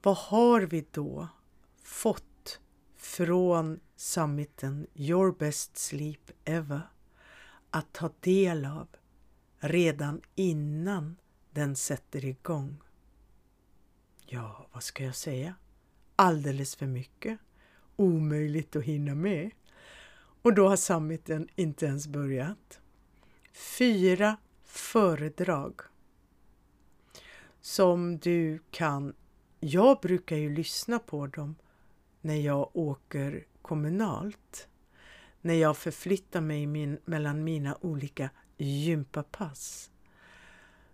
vad 0.03 0.17
har 0.17 0.61
vi 0.61 0.87
då 0.91 1.29
fått 1.83 2.61
från 2.97 3.81
summiten 3.97 4.87
Your 4.95 5.33
Best 5.33 5.77
Sleep 5.77 6.31
Ever 6.45 6.81
att 7.71 7.93
ta 7.93 8.11
del 8.21 8.65
av 8.65 8.89
redan 9.59 10.23
innan 10.35 11.17
den 11.51 11.77
sätter 11.77 12.25
igång? 12.25 12.77
Ja, 14.27 14.69
vad 14.73 14.83
ska 14.83 15.05
jag 15.05 15.17
säga? 15.17 15.55
Alldeles 16.17 16.77
för 16.77 16.87
mycket. 16.87 17.39
Omöjligt 18.01 18.77
att 18.77 18.85
hinna 18.85 19.15
med. 19.15 19.51
Och 20.43 20.55
då 20.55 20.69
har 20.69 20.77
summiten 20.77 21.49
inte 21.57 21.87
ens 21.87 22.09
börjat. 22.09 22.81
Fyra 23.53 24.37
föredrag 24.65 25.81
som 27.61 28.19
du 28.19 28.59
kan... 28.71 29.15
Jag 29.61 30.01
brukar 30.01 30.37
ju 30.37 30.55
lyssna 30.55 30.99
på 30.99 31.27
dem 31.27 31.55
när 32.21 32.37
jag 32.37 32.77
åker 32.77 33.47
kommunalt. 33.63 34.69
När 35.41 35.55
jag 35.55 35.77
förflyttar 35.77 36.41
mig 36.41 36.67
min, 36.67 36.99
mellan 37.05 37.45
mina 37.45 37.79
olika 37.81 38.31
gympapass. 38.57 39.91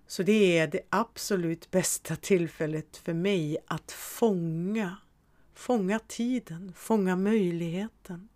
Så 0.06 0.22
det 0.22 0.58
är 0.58 0.66
det 0.66 0.80
absolut 0.88 1.70
bästa 1.70 2.16
tillfället 2.16 2.96
för 2.96 3.14
mig 3.14 3.58
att 3.66 3.92
fånga, 3.92 4.96
fånga 5.54 5.98
tiden, 5.98 6.72
fånga 6.76 7.16
möjligheten. 7.16 8.28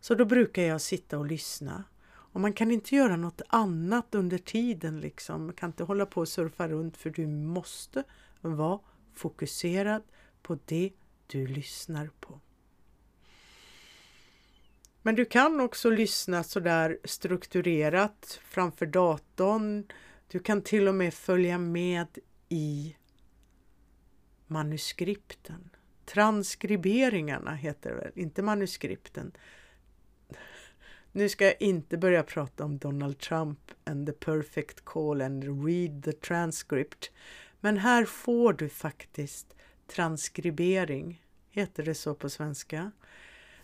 Så 0.00 0.14
då 0.14 0.24
brukar 0.24 0.62
jag 0.62 0.80
sitta 0.80 1.18
och 1.18 1.26
lyssna. 1.26 1.84
Och 2.08 2.40
man 2.40 2.52
kan 2.52 2.70
inte 2.70 2.94
göra 2.96 3.16
något 3.16 3.42
annat 3.48 4.14
under 4.14 4.38
tiden 4.38 5.00
liksom. 5.00 5.44
Man 5.46 5.54
kan 5.54 5.70
inte 5.70 5.84
hålla 5.84 6.06
på 6.06 6.20
och 6.20 6.28
surfa 6.28 6.68
runt 6.68 6.96
för 6.96 7.10
du 7.10 7.26
måste 7.26 8.04
vara 8.40 8.80
fokuserad 9.14 10.02
på 10.42 10.58
det 10.64 10.92
du 11.26 11.46
lyssnar 11.46 12.10
på. 12.20 12.40
Men 15.02 15.14
du 15.14 15.24
kan 15.24 15.60
också 15.60 15.90
lyssna 15.90 16.44
sådär 16.44 16.98
strukturerat 17.04 18.40
framför 18.44 18.86
datorn. 18.86 19.86
Du 20.28 20.38
kan 20.38 20.62
till 20.62 20.88
och 20.88 20.94
med 20.94 21.14
följa 21.14 21.58
med 21.58 22.18
i 22.48 22.96
manuskripten. 24.46 25.70
Transkriberingarna 26.06 27.54
heter 27.54 27.90
det 27.90 27.96
väl, 27.96 28.12
inte 28.14 28.42
manuskripten. 28.42 29.32
Nu 31.12 31.28
ska 31.28 31.44
jag 31.44 31.62
inte 31.62 31.98
börja 31.98 32.22
prata 32.22 32.64
om 32.64 32.78
Donald 32.78 33.18
Trump 33.18 33.58
and 33.84 34.06
the 34.06 34.12
perfect 34.12 34.84
call 34.84 35.22
and 35.22 35.66
read 35.66 36.04
the 36.04 36.12
transcript. 36.12 37.10
Men 37.60 37.78
här 37.78 38.04
får 38.04 38.52
du 38.52 38.68
faktiskt 38.68 39.56
transkribering, 39.86 41.24
heter 41.50 41.84
det 41.84 41.94
så 41.94 42.14
på 42.14 42.30
svenska. 42.30 42.90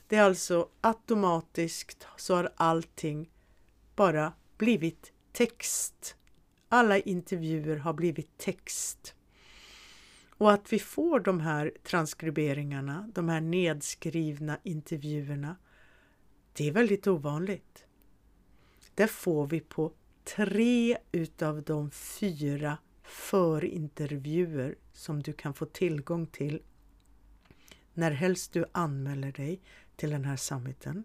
Det 0.06 0.16
är 0.16 0.22
alltså 0.22 0.68
automatiskt 0.80 2.06
så 2.16 2.34
har 2.34 2.52
allting 2.56 3.30
bara 3.96 4.32
blivit 4.58 5.12
text. 5.32 6.16
Alla 6.68 6.98
intervjuer 6.98 7.76
har 7.76 7.92
blivit 7.92 8.38
text. 8.38 9.14
Och 10.42 10.52
att 10.52 10.72
vi 10.72 10.78
får 10.78 11.20
de 11.20 11.40
här 11.40 11.72
transkriberingarna, 11.82 13.10
de 13.14 13.28
här 13.28 13.40
nedskrivna 13.40 14.58
intervjuerna, 14.62 15.56
det 16.52 16.68
är 16.68 16.72
väldigt 16.72 17.06
ovanligt. 17.06 17.86
Det 18.94 19.06
får 19.06 19.46
vi 19.46 19.60
på 19.60 19.92
tre 20.24 20.98
utav 21.12 21.62
de 21.62 21.90
fyra 21.90 22.78
förintervjuer 23.02 24.74
som 24.92 25.22
du 25.22 25.32
kan 25.32 25.54
få 25.54 25.66
tillgång 25.66 26.26
till 26.26 26.62
när 27.94 28.10
helst 28.10 28.52
du 28.52 28.64
anmäler 28.72 29.32
dig 29.32 29.60
till 29.96 30.10
den 30.10 30.24
här 30.24 30.36
summiten. 30.36 31.04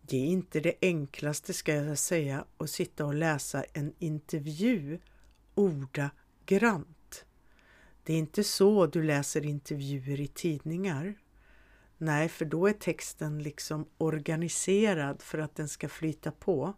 Det 0.00 0.16
är 0.16 0.26
inte 0.26 0.60
det 0.60 0.74
enklaste 0.80 1.52
ska 1.52 1.74
jag 1.74 1.98
säga 1.98 2.44
att 2.56 2.70
sitta 2.70 3.06
och 3.06 3.14
läsa 3.14 3.64
en 3.72 3.94
intervju 3.98 4.98
ordagrant. 5.54 6.96
Det 8.04 8.12
är 8.12 8.18
inte 8.18 8.44
så 8.44 8.86
du 8.86 9.02
läser 9.02 9.46
intervjuer 9.46 10.20
i 10.20 10.26
tidningar. 10.26 11.14
Nej, 11.98 12.28
för 12.28 12.44
då 12.44 12.66
är 12.66 12.72
texten 12.72 13.42
liksom 13.42 13.86
organiserad 13.98 15.22
för 15.22 15.38
att 15.38 15.54
den 15.54 15.68
ska 15.68 15.88
flyta 15.88 16.30
på. 16.30 16.74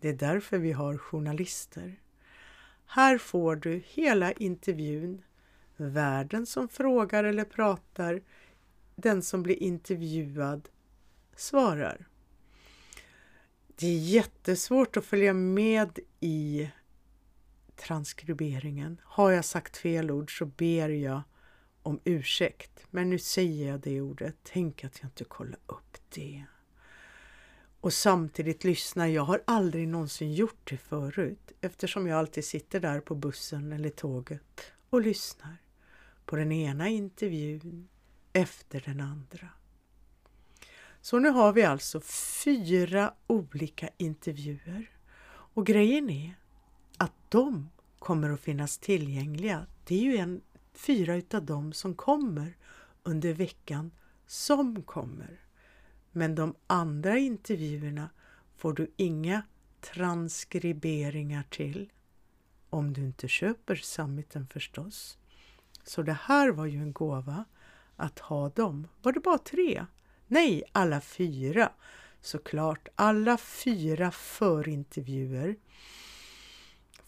Det 0.00 0.08
är 0.08 0.14
därför 0.14 0.58
vi 0.58 0.72
har 0.72 0.98
journalister. 0.98 2.00
Här 2.86 3.18
får 3.18 3.56
du 3.56 3.82
hela 3.86 4.32
intervjun, 4.32 5.22
värden 5.76 6.46
som 6.46 6.68
frågar 6.68 7.24
eller 7.24 7.44
pratar, 7.44 8.22
den 8.96 9.22
som 9.22 9.42
blir 9.42 9.62
intervjuad 9.62 10.68
svarar. 11.36 12.08
Det 13.66 13.86
är 13.86 13.98
jättesvårt 13.98 14.96
att 14.96 15.04
följa 15.04 15.32
med 15.32 15.98
i 16.20 16.70
transkriberingen. 17.78 19.00
Har 19.04 19.30
jag 19.30 19.44
sagt 19.44 19.76
fel 19.76 20.10
ord 20.10 20.38
så 20.38 20.46
ber 20.46 20.88
jag 20.88 21.22
om 21.82 22.00
ursäkt. 22.04 22.86
Men 22.90 23.10
nu 23.10 23.18
säger 23.18 23.68
jag 23.68 23.80
det 23.80 24.00
ordet. 24.00 24.36
Tänk 24.42 24.84
att 24.84 24.98
jag 25.00 25.08
inte 25.08 25.24
kollar 25.24 25.58
upp 25.66 25.96
det. 26.08 26.44
Och 27.80 27.92
samtidigt 27.92 28.64
lyssnar. 28.64 29.06
Jag 29.06 29.22
har 29.22 29.42
aldrig 29.44 29.88
någonsin 29.88 30.34
gjort 30.34 30.70
det 30.70 30.76
förut 30.76 31.52
eftersom 31.60 32.06
jag 32.06 32.18
alltid 32.18 32.44
sitter 32.44 32.80
där 32.80 33.00
på 33.00 33.14
bussen 33.14 33.72
eller 33.72 33.90
tåget 33.90 34.72
och 34.90 35.00
lyssnar 35.00 35.56
på 36.26 36.36
den 36.36 36.52
ena 36.52 36.88
intervjun 36.88 37.88
efter 38.32 38.82
den 38.86 39.00
andra. 39.00 39.48
Så 41.00 41.18
nu 41.18 41.28
har 41.28 41.52
vi 41.52 41.62
alltså 41.62 42.00
fyra 42.44 43.14
olika 43.26 43.88
intervjuer 43.96 44.90
och 45.28 45.66
grejen 45.66 46.10
är 46.10 46.38
att 46.98 47.12
de 47.28 47.70
kommer 47.98 48.30
att 48.30 48.40
finnas 48.40 48.78
tillgängliga. 48.78 49.66
Det 49.84 49.94
är 49.94 50.02
ju 50.02 50.16
en 50.16 50.40
fyra 50.72 51.16
utav 51.16 51.44
dem 51.44 51.72
som 51.72 51.94
kommer 51.94 52.56
under 53.02 53.32
veckan 53.32 53.90
som 54.26 54.82
kommer. 54.82 55.40
Men 56.12 56.34
de 56.34 56.54
andra 56.66 57.18
intervjuerna 57.18 58.10
får 58.56 58.72
du 58.72 58.92
inga 58.96 59.42
transkriberingar 59.80 61.42
till 61.50 61.90
om 62.70 62.92
du 62.92 63.00
inte 63.00 63.28
köper 63.28 63.76
summiten 63.76 64.46
förstås. 64.46 65.18
Så 65.84 66.02
det 66.02 66.18
här 66.22 66.50
var 66.50 66.66
ju 66.66 66.78
en 66.78 66.92
gåva 66.92 67.44
att 67.96 68.18
ha 68.18 68.48
dem. 68.48 68.88
Var 69.02 69.12
det 69.12 69.20
bara 69.20 69.38
tre? 69.38 69.86
Nej, 70.26 70.62
alla 70.72 71.00
fyra. 71.00 71.72
Såklart, 72.20 72.88
alla 72.94 73.36
fyra 73.36 74.10
förintervjuer 74.10 75.56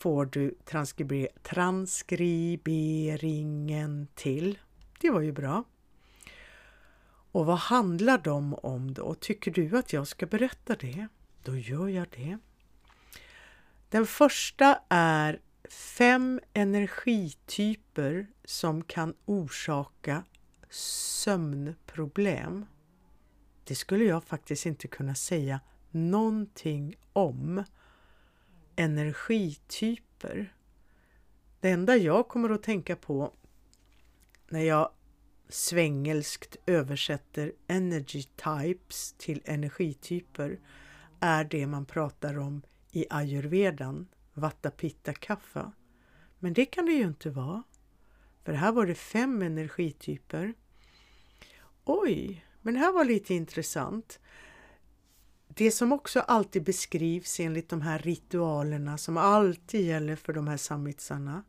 får 0.01 0.27
du 0.27 0.55
transkriber 0.65 1.29
transkriberingen 1.43 4.09
till. 4.15 4.59
Det 5.01 5.11
var 5.11 5.21
ju 5.21 5.33
bra. 5.33 5.65
Och 7.33 7.47
vad 7.47 7.59
handlar 7.59 8.19
de 8.19 8.55
om 8.55 8.95
då? 8.95 9.15
Tycker 9.15 9.51
du 9.51 9.79
att 9.79 9.93
jag 9.93 10.07
ska 10.07 10.27
berätta 10.27 10.77
det? 10.77 11.07
Då 11.43 11.57
gör 11.57 11.89
jag 11.89 12.07
det. 12.11 12.39
Den 13.89 14.07
första 14.07 14.81
är 14.89 15.41
fem 15.71 16.41
energityper 16.53 18.27
som 18.45 18.85
kan 18.85 19.15
orsaka 19.25 20.25
sömnproblem. 20.71 22.67
Det 23.65 23.75
skulle 23.75 24.05
jag 24.05 24.25
faktiskt 24.25 24.67
inte 24.67 24.89
kunna 24.89 25.15
säga 25.15 25.61
någonting 25.91 26.97
om. 27.13 27.65
Energityper. 28.81 30.55
Det 31.61 31.71
enda 31.71 31.97
jag 31.97 32.29
kommer 32.29 32.51
att 32.51 32.63
tänka 32.63 32.97
på 32.97 33.33
när 34.49 34.61
jag 34.61 34.91
svängelskt 35.49 36.57
översätter 36.67 37.53
energy 37.67 38.23
types 38.23 39.13
till 39.13 39.43
energityper 39.45 40.61
är 41.21 41.45
det 41.45 41.67
man 41.67 41.87
pratar 41.87 42.39
om 42.39 42.63
i 42.93 43.07
ayurvedan, 43.11 44.09
vata 44.35 44.71
pitta 44.71 45.13
kaffa. 45.13 45.73
Men 46.39 46.53
det 46.53 46.67
kan 46.67 46.87
det 46.87 46.93
ju 46.93 47.05
inte 47.05 47.31
vara. 47.31 47.63
För 48.45 48.53
här 48.53 48.73
var 48.73 48.87
det 48.87 48.95
fem 48.95 49.43
energityper. 49.43 50.55
Oj, 51.85 52.47
men 52.63 52.75
det 52.75 52.81
här 52.81 52.93
var 52.93 53.05
lite 53.05 53.35
intressant. 53.35 54.21
Det 55.61 55.71
som 55.71 55.93
också 55.93 56.21
alltid 56.21 56.63
beskrivs 56.63 57.41
enligt 57.41 57.69
de 57.69 57.83
här 57.83 57.99
ritualerna 57.99 58.99
som 58.99 59.17
alltid 59.17 59.87
gäller 59.87 60.17
för 60.17 60.33
de 60.33 60.49
här 60.49 60.57
samvitsarna, 60.57 61.43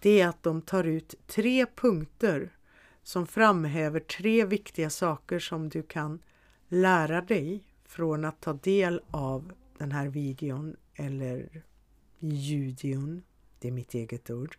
det 0.00 0.20
är 0.20 0.28
att 0.28 0.42
de 0.42 0.62
tar 0.62 0.84
ut 0.84 1.14
tre 1.26 1.66
punkter 1.66 2.56
som 3.02 3.26
framhäver 3.26 4.00
tre 4.00 4.44
viktiga 4.44 4.90
saker 4.90 5.38
som 5.38 5.68
du 5.68 5.82
kan 5.82 6.22
lära 6.68 7.20
dig 7.20 7.64
från 7.84 8.24
att 8.24 8.40
ta 8.40 8.52
del 8.52 9.00
av 9.10 9.52
den 9.78 9.92
här 9.92 10.08
videon 10.08 10.76
eller 10.94 11.62
judion. 12.18 13.22
Det 13.58 13.68
är 13.68 13.72
mitt 13.72 13.94
eget 13.94 14.30
ord. 14.30 14.56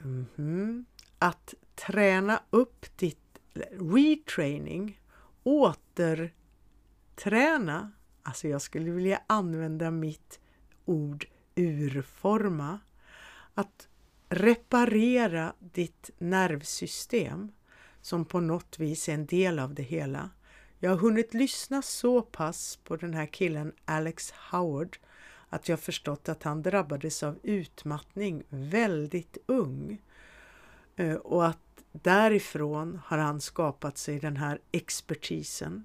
Mm 0.00 0.26
-hmm. 0.36 0.84
Att 1.18 1.54
träna 1.74 2.42
upp 2.50 2.86
ditt 2.96 3.38
retraining, 3.70 5.00
Träna! 7.22 7.92
alltså 8.22 8.48
jag 8.48 8.62
skulle 8.62 8.90
vilja 8.90 9.22
använda 9.26 9.90
mitt 9.90 10.40
ord 10.84 11.26
urforma, 11.54 12.78
att 13.54 13.88
reparera 14.28 15.52
ditt 15.58 16.10
nervsystem 16.18 17.52
som 18.00 18.24
på 18.24 18.40
något 18.40 18.78
vis 18.78 19.08
är 19.08 19.14
en 19.14 19.26
del 19.26 19.58
av 19.58 19.74
det 19.74 19.82
hela. 19.82 20.30
Jag 20.78 20.90
har 20.90 20.96
hunnit 20.96 21.34
lyssna 21.34 21.82
så 21.82 22.22
pass 22.22 22.76
på 22.84 22.96
den 22.96 23.14
här 23.14 23.26
killen 23.26 23.72
Alex 23.84 24.30
Howard 24.30 24.98
att 25.48 25.68
jag 25.68 25.80
förstått 25.80 26.28
att 26.28 26.42
han 26.42 26.62
drabbades 26.62 27.22
av 27.22 27.38
utmattning 27.42 28.42
väldigt 28.48 29.38
ung 29.46 30.02
eh, 30.96 31.14
och 31.14 31.46
att 31.46 31.84
därifrån 31.92 33.00
har 33.04 33.18
han 33.18 33.40
skapat 33.40 33.98
sig 33.98 34.20
den 34.20 34.36
här 34.36 34.60
expertisen. 34.72 35.84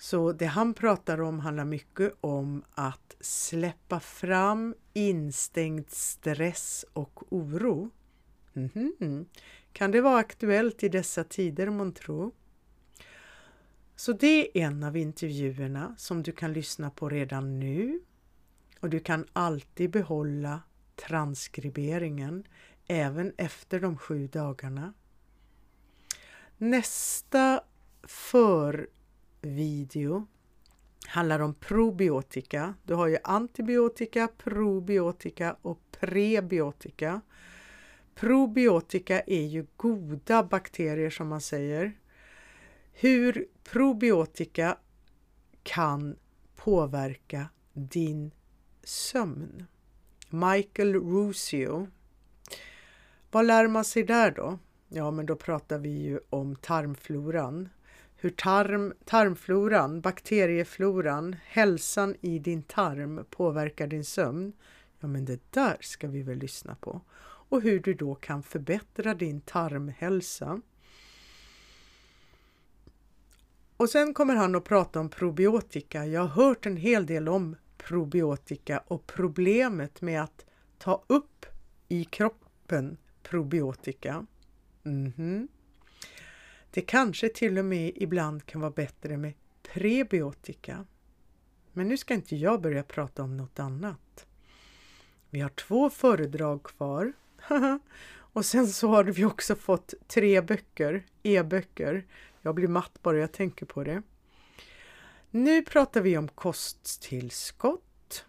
Så 0.00 0.32
det 0.32 0.46
han 0.46 0.74
pratar 0.74 1.20
om 1.20 1.40
handlar 1.40 1.64
mycket 1.64 2.14
om 2.20 2.64
att 2.70 3.16
släppa 3.20 4.00
fram 4.00 4.74
instängd 4.92 5.90
stress 5.90 6.84
och 6.92 7.32
oro. 7.32 7.90
Mm 8.54 8.68
-hmm. 8.68 9.26
Kan 9.72 9.90
det 9.90 10.00
vara 10.00 10.18
aktuellt 10.18 10.82
i 10.82 10.88
dessa 10.88 11.24
tider 11.24 11.70
månntro? 11.70 12.32
Så 13.96 14.12
det 14.12 14.58
är 14.58 14.66
en 14.66 14.84
av 14.84 14.96
intervjuerna 14.96 15.94
som 15.98 16.22
du 16.22 16.32
kan 16.32 16.52
lyssna 16.52 16.90
på 16.90 17.08
redan 17.08 17.58
nu 17.58 18.00
och 18.80 18.90
du 18.90 19.00
kan 19.00 19.26
alltid 19.32 19.90
behålla 19.90 20.62
transkriberingen 20.96 22.44
även 22.86 23.32
efter 23.36 23.80
de 23.80 23.98
sju 23.98 24.26
dagarna. 24.26 24.92
Nästa 26.58 27.60
för 28.02 28.88
video 29.42 30.26
handlar 31.06 31.40
om 31.40 31.54
probiotika. 31.54 32.74
Du 32.82 32.94
har 32.94 33.06
ju 33.06 33.18
antibiotika, 33.24 34.28
probiotika 34.38 35.56
och 35.62 35.80
prebiotika. 35.90 37.20
Probiotika 38.14 39.20
är 39.20 39.46
ju 39.46 39.66
goda 39.76 40.42
bakterier 40.42 41.10
som 41.10 41.28
man 41.28 41.40
säger. 41.40 41.92
Hur 42.92 43.46
probiotika 43.64 44.78
kan 45.62 46.16
påverka 46.56 47.48
din 47.72 48.30
sömn. 48.82 49.66
Michael 50.28 50.94
Ruscio. 50.94 51.88
Vad 53.30 53.46
lär 53.46 53.68
man 53.68 53.84
sig 53.84 54.02
där 54.02 54.30
då? 54.30 54.58
Ja, 54.88 55.10
men 55.10 55.26
då 55.26 55.36
pratar 55.36 55.78
vi 55.78 55.88
ju 55.88 56.20
om 56.30 56.56
tarmfloran. 56.56 57.68
Hur 58.22 58.30
tarm, 58.30 58.94
tarmfloran, 59.04 60.00
bakteriefloran, 60.00 61.36
hälsan 61.44 62.14
i 62.20 62.38
din 62.38 62.62
tarm 62.62 63.24
påverkar 63.30 63.86
din 63.86 64.04
sömn. 64.04 64.52
Ja, 65.00 65.08
men 65.08 65.24
det 65.24 65.52
där 65.52 65.76
ska 65.80 66.08
vi 66.08 66.22
väl 66.22 66.38
lyssna 66.38 66.74
på. 66.74 67.00
Och 67.22 67.62
hur 67.62 67.80
du 67.80 67.94
då 67.94 68.14
kan 68.14 68.42
förbättra 68.42 69.14
din 69.14 69.40
tarmhälsa. 69.40 70.60
Och 73.76 73.90
sen 73.90 74.14
kommer 74.14 74.34
han 74.34 74.54
att 74.54 74.64
prata 74.64 75.00
om 75.00 75.08
probiotika. 75.08 76.06
Jag 76.06 76.20
har 76.20 76.44
hört 76.44 76.66
en 76.66 76.76
hel 76.76 77.06
del 77.06 77.28
om 77.28 77.56
probiotika 77.76 78.78
och 78.78 79.06
problemet 79.06 80.00
med 80.00 80.22
att 80.22 80.46
ta 80.78 81.04
upp 81.06 81.46
i 81.88 82.04
kroppen 82.04 82.96
probiotika. 83.22 84.26
Mm 84.84 85.12
-hmm. 85.12 85.48
Det 86.70 86.80
kanske 86.80 87.28
till 87.28 87.58
och 87.58 87.64
med 87.64 87.92
ibland 87.96 88.46
kan 88.46 88.60
vara 88.60 88.70
bättre 88.70 89.16
med 89.16 89.32
prebiotika. 89.62 90.86
Men 91.72 91.88
nu 91.88 91.96
ska 91.96 92.14
inte 92.14 92.36
jag 92.36 92.60
börja 92.60 92.82
prata 92.82 93.22
om 93.22 93.36
något 93.36 93.58
annat. 93.58 94.26
Vi 95.30 95.40
har 95.40 95.48
två 95.48 95.90
föredrag 95.90 96.62
kvar. 96.62 97.12
och 98.10 98.44
sen 98.44 98.66
så 98.66 98.88
har 98.88 99.04
vi 99.04 99.24
också 99.24 99.54
fått 99.54 99.94
tre 100.06 100.40
böcker, 100.40 101.06
e-böcker. 101.22 102.06
Jag 102.42 102.54
blir 102.54 102.68
matt 102.68 103.02
bara 103.02 103.18
jag 103.18 103.32
tänker 103.32 103.66
på 103.66 103.84
det. 103.84 104.02
Nu 105.30 105.62
pratar 105.62 106.00
vi 106.00 106.18
om 106.18 106.28
kosttillskott. 106.28 108.24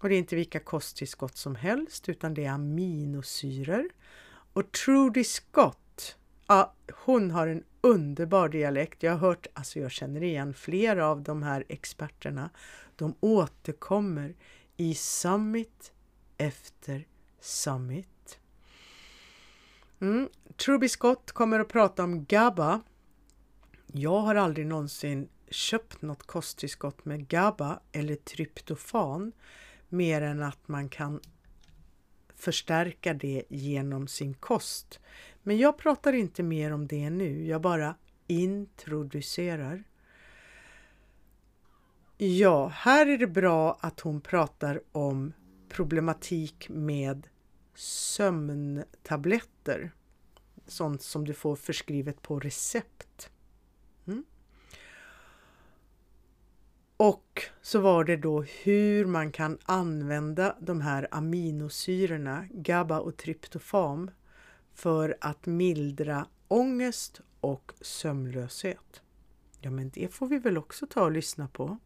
Och 0.00 0.08
det 0.08 0.14
är 0.14 0.18
inte 0.18 0.36
vilka 0.36 0.60
kosttillskott 0.60 1.36
som 1.36 1.54
helst 1.54 2.08
utan 2.08 2.34
det 2.34 2.44
är 2.44 2.50
aminosyror. 2.50 3.90
Och 4.52 4.72
Trudy 4.72 5.24
Scott, 5.24 6.16
ja, 6.46 6.74
hon 6.92 7.30
har 7.30 7.46
en 7.46 7.64
underbar 7.80 8.48
dialekt. 8.48 9.02
Jag 9.02 9.12
har 9.12 9.18
hört, 9.18 9.46
alltså 9.54 9.78
jag 9.78 9.90
känner 9.90 10.22
igen 10.22 10.54
flera 10.54 11.06
av 11.06 11.22
de 11.22 11.42
här 11.42 11.64
experterna. 11.68 12.50
De 12.96 13.14
återkommer 13.20 14.34
i 14.76 14.94
summit 14.94 15.92
efter 16.36 17.06
summit. 17.40 18.38
Mm. 20.00 20.28
Truby 20.56 20.88
Scott 20.88 21.32
kommer 21.32 21.60
att 21.60 21.68
prata 21.68 22.04
om 22.04 22.24
GABA. 22.24 22.80
Jag 23.86 24.20
har 24.20 24.34
aldrig 24.34 24.66
någonsin 24.66 25.28
köpt 25.50 26.02
något 26.02 26.26
kosttillskott 26.26 27.04
med 27.04 27.28
GABA 27.28 27.80
eller 27.92 28.16
tryptofan 28.16 29.32
mer 29.88 30.22
än 30.22 30.42
att 30.42 30.68
man 30.68 30.88
kan 30.88 31.20
förstärka 32.36 33.14
det 33.14 33.42
genom 33.48 34.08
sin 34.08 34.34
kost. 34.34 35.00
Men 35.42 35.58
jag 35.58 35.78
pratar 35.78 36.12
inte 36.12 36.42
mer 36.42 36.72
om 36.72 36.86
det 36.86 37.10
nu, 37.10 37.46
jag 37.46 37.60
bara 37.60 37.94
introducerar. 38.26 39.84
Ja, 42.16 42.68
här 42.68 43.06
är 43.06 43.18
det 43.18 43.26
bra 43.26 43.78
att 43.80 44.00
hon 44.00 44.20
pratar 44.20 44.80
om 44.92 45.32
problematik 45.68 46.68
med 46.68 47.28
sömntabletter. 47.74 49.92
Sånt 50.66 51.02
som 51.02 51.24
du 51.24 51.34
får 51.34 51.56
förskrivet 51.56 52.22
på 52.22 52.40
recept. 52.40 53.30
Mm. 54.06 54.24
Och 56.96 57.42
så 57.62 57.80
var 57.80 58.04
det 58.04 58.16
då 58.16 58.42
hur 58.42 59.06
man 59.06 59.32
kan 59.32 59.58
använda 59.62 60.56
de 60.60 60.80
här 60.80 61.08
aminosyrorna, 61.10 62.46
GABA 62.50 63.00
och 63.00 63.16
tryptofam 63.16 64.10
för 64.74 65.16
att 65.20 65.46
mildra 65.46 66.26
ångest 66.48 67.20
och 67.40 67.72
sömnlöshet. 67.80 69.02
Ja, 69.60 69.70
men 69.70 69.90
det 69.90 70.14
får 70.14 70.26
vi 70.26 70.38
väl 70.38 70.58
också 70.58 70.86
ta 70.86 71.02
och 71.02 71.12
lyssna 71.12 71.48
på. 71.48 71.78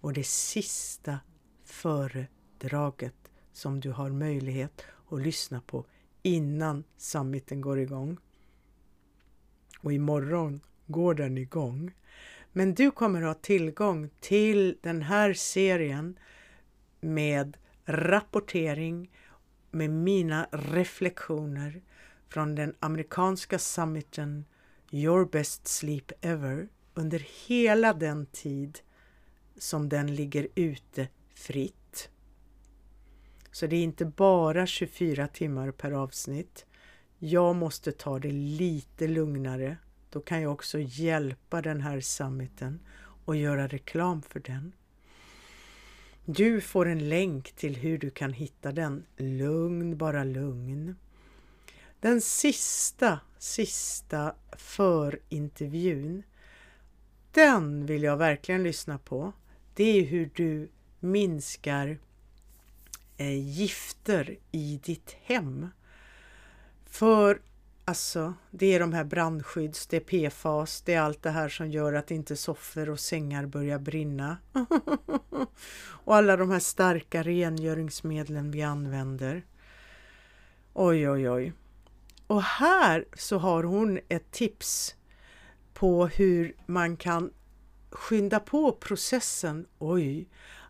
Och 0.00 0.12
det 0.12 0.26
sista 0.26 1.18
föredraget 1.64 3.30
som 3.52 3.80
du 3.80 3.90
har 3.90 4.10
möjlighet 4.10 4.84
att 5.10 5.20
lyssna 5.20 5.60
på 5.60 5.84
innan 6.22 6.84
summiten 6.96 7.60
går 7.60 7.78
igång. 7.78 8.18
Och 9.80 9.92
imorgon 9.92 10.60
går 10.86 11.14
den 11.14 11.38
igång. 11.38 11.94
Men 12.52 12.74
du 12.74 12.90
kommer 12.90 13.22
ha 13.22 13.34
tillgång 13.34 14.10
till 14.20 14.78
den 14.82 15.02
här 15.02 15.34
serien 15.34 16.18
med 17.00 17.56
rapportering 17.84 19.10
med 19.70 19.90
mina 19.90 20.48
reflektioner 20.52 21.82
från 22.28 22.54
den 22.54 22.74
amerikanska 22.80 23.58
summiten 23.58 24.44
Your 24.90 25.24
Best 25.24 25.68
Sleep 25.68 26.12
Ever 26.20 26.68
under 26.94 27.26
hela 27.46 27.92
den 27.92 28.26
tid 28.26 28.78
som 29.58 29.88
den 29.88 30.14
ligger 30.14 30.48
ute 30.54 31.08
fritt. 31.34 32.10
Så 33.52 33.66
det 33.66 33.76
är 33.76 33.82
inte 33.82 34.04
bara 34.04 34.66
24 34.66 35.28
timmar 35.28 35.70
per 35.70 35.92
avsnitt. 35.92 36.66
Jag 37.18 37.56
måste 37.56 37.92
ta 37.92 38.18
det 38.18 38.32
lite 38.32 39.08
lugnare. 39.08 39.76
Då 40.10 40.20
kan 40.20 40.42
jag 40.42 40.52
också 40.52 40.78
hjälpa 40.80 41.62
den 41.62 41.80
här 41.80 42.00
summiten 42.00 42.80
och 43.24 43.36
göra 43.36 43.66
reklam 43.66 44.22
för 44.22 44.40
den. 44.40 44.72
Du 46.24 46.60
får 46.60 46.88
en 46.88 47.08
länk 47.08 47.52
till 47.52 47.76
hur 47.76 47.98
du 47.98 48.10
kan 48.10 48.32
hitta 48.32 48.72
den. 48.72 49.04
Lugn, 49.16 49.96
bara 49.96 50.24
lugn. 50.24 50.96
Den 52.00 52.20
sista, 52.20 53.20
sista 53.38 54.34
förintervjun, 54.56 56.22
den 57.32 57.86
vill 57.86 58.02
jag 58.02 58.16
verkligen 58.16 58.62
lyssna 58.62 58.98
på. 58.98 59.32
Det 59.74 59.84
är 59.84 60.02
hur 60.02 60.30
du 60.34 60.68
minskar 61.00 61.98
eh, 63.16 63.48
gifter 63.48 64.38
i 64.50 64.80
ditt 64.84 65.16
hem. 65.22 65.68
För 66.86 67.40
alltså, 67.84 68.34
det 68.50 68.66
är 68.66 68.80
de 68.80 68.92
här 68.92 69.04
brandskydds, 69.04 69.86
det 69.86 69.96
är 69.96 70.28
PFAS, 70.30 70.82
det 70.82 70.94
är 70.94 71.00
allt 71.00 71.22
det 71.22 71.30
här 71.30 71.48
som 71.48 71.70
gör 71.70 71.92
att 71.92 72.10
inte 72.10 72.36
soffor 72.36 72.90
och 72.90 73.00
sängar 73.00 73.46
börjar 73.46 73.78
brinna. 73.78 74.36
och 75.80 76.16
alla 76.16 76.36
de 76.36 76.50
här 76.50 76.58
starka 76.58 77.22
rengöringsmedlen 77.22 78.50
vi 78.50 78.62
använder. 78.62 79.42
Oj, 80.74 81.10
oj, 81.10 81.30
oj. 81.30 81.52
Och 82.28 82.42
här 82.42 83.04
så 83.14 83.38
har 83.38 83.62
hon 83.62 84.00
ett 84.08 84.30
tips 84.30 84.96
på 85.74 86.06
hur 86.06 86.56
man 86.66 86.96
kan 86.96 87.30
skynda 87.90 88.40
på 88.40 88.72
processen, 88.72 89.66
oj, 89.78 90.28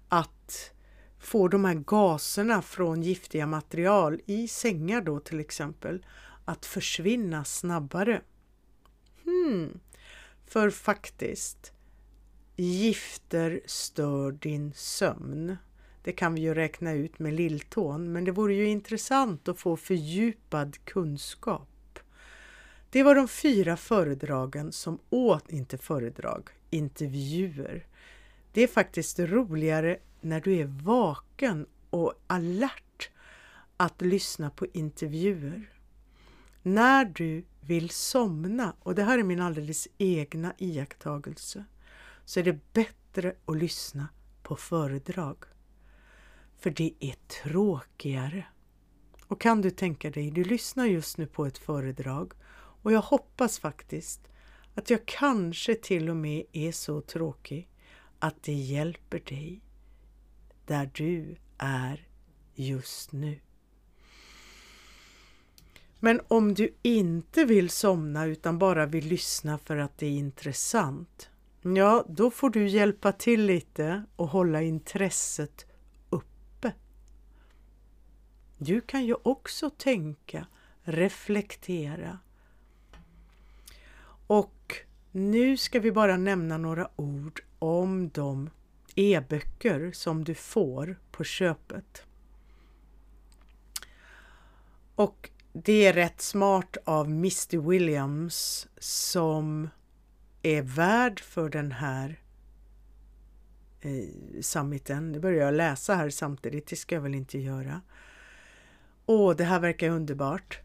att 0.09 0.73
få 1.18 1.49
de 1.49 1.64
här 1.64 1.75
gaserna 1.75 2.62
från 2.62 3.03
giftiga 3.03 3.47
material 3.47 4.21
i 4.27 4.49
sängar 4.49 5.01
då 5.01 5.21
till 5.21 5.40
exempel 5.40 6.07
att 6.44 6.66
försvinna 6.66 7.44
snabbare. 7.44 8.23
Hmm. 9.25 9.81
För 10.47 10.71
faktiskt, 10.71 11.73
gifter 12.57 13.61
stör 13.66 14.33
din 14.33 14.73
sömn. 14.75 15.57
Det 16.09 16.12
kan 16.12 16.35
vi 16.35 16.40
ju 16.40 16.55
räkna 16.55 16.92
ut 16.92 17.18
med 17.18 17.35
lilltån, 17.35 18.12
men 18.12 18.25
det 18.25 18.31
vore 18.31 18.55
ju 18.55 18.68
intressant 18.68 19.49
att 19.49 19.59
få 19.59 19.77
fördjupad 19.77 20.85
kunskap. 20.85 21.99
Det 22.90 23.03
var 23.03 23.14
de 23.14 23.29
fyra 23.29 23.77
föredragen 23.77 24.73
som 24.73 24.99
åt, 25.11 25.53
inte 25.53 25.79
föredrag, 25.79 26.51
intervjuer. 26.71 27.87
Det 28.53 28.62
är 28.62 28.66
faktiskt 28.66 29.18
roligare 29.18 29.99
när 30.21 30.40
du 30.40 30.57
är 30.57 30.64
vaken 30.64 31.66
och 31.90 32.14
alert 32.27 33.11
att 33.77 34.03
lyssna 34.03 34.51
på 34.51 34.66
intervjuer. 34.73 35.73
När 36.62 37.05
du 37.05 37.44
vill 37.61 37.90
somna, 37.90 38.73
och 38.81 38.94
det 38.94 39.03
här 39.03 39.18
är 39.18 39.23
min 39.23 39.40
alldeles 39.40 39.88
egna 39.99 40.53
iakttagelse, 40.59 41.64
så 42.25 42.40
är 42.40 42.44
det 42.44 42.73
bättre 42.73 43.35
att 43.44 43.57
lyssna 43.57 44.09
på 44.42 44.57
föredrag. 44.57 45.37
För 46.59 46.71
det 46.71 46.92
är 47.01 47.14
tråkigare. 47.42 48.44
Och 49.27 49.40
kan 49.40 49.61
du 49.61 49.71
tänka 49.71 50.11
dig, 50.11 50.31
du 50.31 50.44
lyssnar 50.44 50.87
just 50.87 51.18
nu 51.18 51.27
på 51.27 51.47
ett 51.47 51.59
föredrag 51.59 52.33
och 52.83 52.92
jag 52.92 53.01
hoppas 53.01 53.59
faktiskt 53.59 54.21
att 54.75 54.90
jag 54.90 55.07
kanske 55.07 55.75
till 55.75 56.11
och 56.11 56.16
med 56.16 56.44
är 56.53 56.73
så 56.73 57.01
tråkig 57.01 57.68
att 58.18 58.42
det 58.42 58.53
hjälper 58.53 59.18
dig 59.18 59.61
där 60.66 60.90
du 60.94 61.37
är 61.59 62.09
just 62.55 63.12
nu. 63.12 63.40
Men 66.01 66.21
om 66.29 66.55
du 66.55 66.75
inte 66.83 67.44
vill 67.44 67.71
somna 67.71 68.27
utan 68.27 68.59
bara 68.59 68.87
vill 68.87 69.07
lyssna 69.07 69.59
för 69.59 69.77
att 69.77 69.99
det 69.99 70.07
är 70.07 70.11
intressant, 70.11 71.31
ja, 71.62 72.05
då 72.09 72.31
får 72.31 72.51
du 72.51 72.68
hjälpa 72.68 73.12
till 73.12 73.44
lite 73.44 74.05
och 74.16 74.29
hålla 74.29 74.62
intresset. 74.62 75.66
Du 78.59 78.81
kan 78.81 79.07
ju 79.07 79.14
också 79.23 79.71
tänka, 79.71 80.47
reflektera. 80.83 82.18
Och 84.27 84.75
nu 85.12 85.57
ska 85.57 85.81
vi 85.81 85.92
bara 85.92 86.16
nämna 86.16 86.59
några 86.59 86.90
ord 86.97 87.40
om 87.59 88.09
de 88.09 88.51
e-böcker 88.94 89.92
som 89.92 90.25
du 90.25 90.35
får 90.35 90.99
på 91.11 91.25
köpet. 91.25 92.03
Och 94.94 95.31
det 95.53 95.87
är 95.87 95.92
rätt 95.92 96.21
smart 96.21 96.77
av 96.85 97.07
Mr 97.07 97.68
Williams 97.68 98.68
som 98.79 99.68
är 100.42 100.62
värd 100.62 101.21
för 101.21 101.49
den 101.49 101.73
här 101.73 102.21
eh, 103.81 104.40
summiten. 104.40 105.12
Nu 105.12 105.21
börjar 105.21 105.44
jag 105.44 105.55
läsa 105.55 105.94
här 105.94 106.11
samtidigt, 106.11 106.66
det 106.66 106.77
ska 106.77 106.94
jag 106.94 107.03
väl 107.03 107.14
inte 107.14 107.38
göra. 107.38 107.81
Åh, 109.11 109.37
det 109.37 109.44
här 109.44 109.61
verkar 109.61 109.88
underbart. 109.88 110.59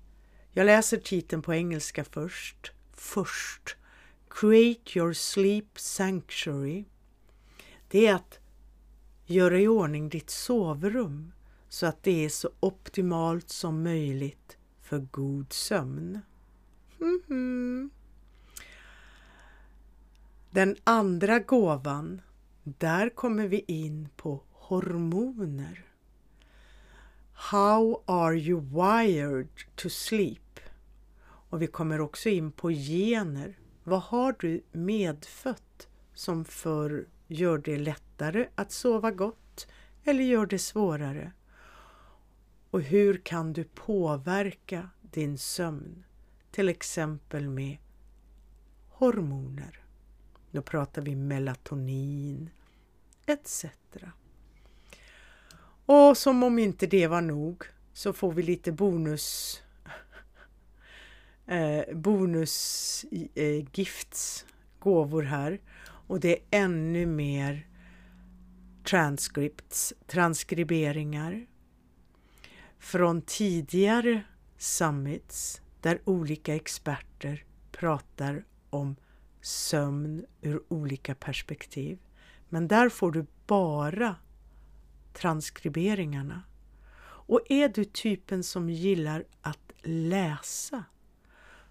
Jag 0.51 0.65
läser 0.65 0.97
titeln 0.97 1.41
på 1.41 1.53
engelska 1.53 2.03
först. 2.03 2.71
Först. 2.93 3.77
Create 4.29 4.99
your 4.99 5.13
sleep 5.13 5.79
sanctuary. 5.79 6.86
Det 7.88 8.08
är 8.08 8.15
att 8.15 8.39
göra 9.25 9.60
i 9.60 9.67
ordning 9.67 10.10
ditt 10.10 10.29
sovrum 10.29 11.32
så 11.69 11.86
att 11.86 12.03
det 12.03 12.25
är 12.25 12.29
så 12.29 12.49
optimalt 12.60 13.49
som 13.49 13.84
möjligt 13.84 14.58
för 14.82 14.99
god 14.99 15.53
sömn. 15.53 16.19
Mm 17.01 17.21
-hmm. 17.27 17.89
Den 20.51 20.75
andra 20.84 21.39
gåvan, 21.39 22.21
där 22.63 23.10
kommer 23.10 23.47
vi 23.47 23.63
in 23.67 24.10
på 24.15 24.41
hormoner. 24.51 25.92
How 27.51 28.03
are 28.06 28.36
you 28.36 28.60
wired 28.60 29.47
to 29.75 29.89
sleep? 29.89 30.60
Och 31.23 31.62
vi 31.62 31.67
kommer 31.67 32.01
också 32.01 32.29
in 32.29 32.51
på 32.51 32.69
gener. 32.69 33.58
Vad 33.84 34.01
har 34.01 34.36
du 34.39 34.63
medfött 34.71 35.88
som 36.13 36.45
för 36.45 37.06
gör 37.27 37.58
det 37.58 37.77
lättare 37.77 38.47
att 38.56 38.71
sova 38.71 39.12
gott 39.12 39.67
eller 40.03 40.23
gör 40.23 40.45
det 40.45 40.60
svårare? 40.60 41.32
Och 42.69 42.82
hur 42.82 43.17
kan 43.17 43.53
du 43.53 43.63
påverka 43.63 44.89
din 45.01 45.38
sömn? 45.38 46.03
Till 46.51 46.69
exempel 46.69 47.49
med 47.49 47.77
hormoner. 48.89 49.84
Då 50.51 50.62
pratar 50.62 51.01
vi 51.01 51.15
melatonin 51.15 52.49
etc. 53.25 53.65
Och 55.86 56.17
som 56.17 56.43
om 56.43 56.60
inte 56.60 56.88
det 56.88 57.08
var 57.08 57.22
nog 57.22 57.63
så 57.93 58.13
får 58.13 58.32
vi 58.32 58.43
lite 58.43 58.72
bonus 58.72 59.62
eh, 61.48 61.96
bonusgifts 61.96 63.34
eh, 64.43 64.48
gåvor 64.80 65.24
här. 65.24 65.62
Och 66.08 66.19
det 66.19 66.34
är 66.34 66.39
ännu 66.52 67.06
mer 67.06 67.67
transcripts, 68.84 69.93
transkriberingar 70.08 71.48
från 72.80 73.22
tidigare 73.22 74.24
summits 74.58 75.62
där 75.82 76.02
olika 76.06 76.56
experter 76.56 77.46
pratar 77.72 78.46
om 78.69 78.96
sömn 79.41 80.26
ur 80.41 80.63
olika 80.67 81.15
perspektiv. 81.15 82.00
Men 82.50 82.67
där 82.67 82.89
får 82.89 83.12
du 83.12 83.26
bara 83.48 84.15
transkriberingarna. 85.13 86.41
Och 87.26 87.41
är 87.49 87.69
du 87.69 87.86
typen 87.86 88.43
som 88.43 88.69
gillar 88.69 89.23
att 89.41 89.71
läsa 89.82 90.84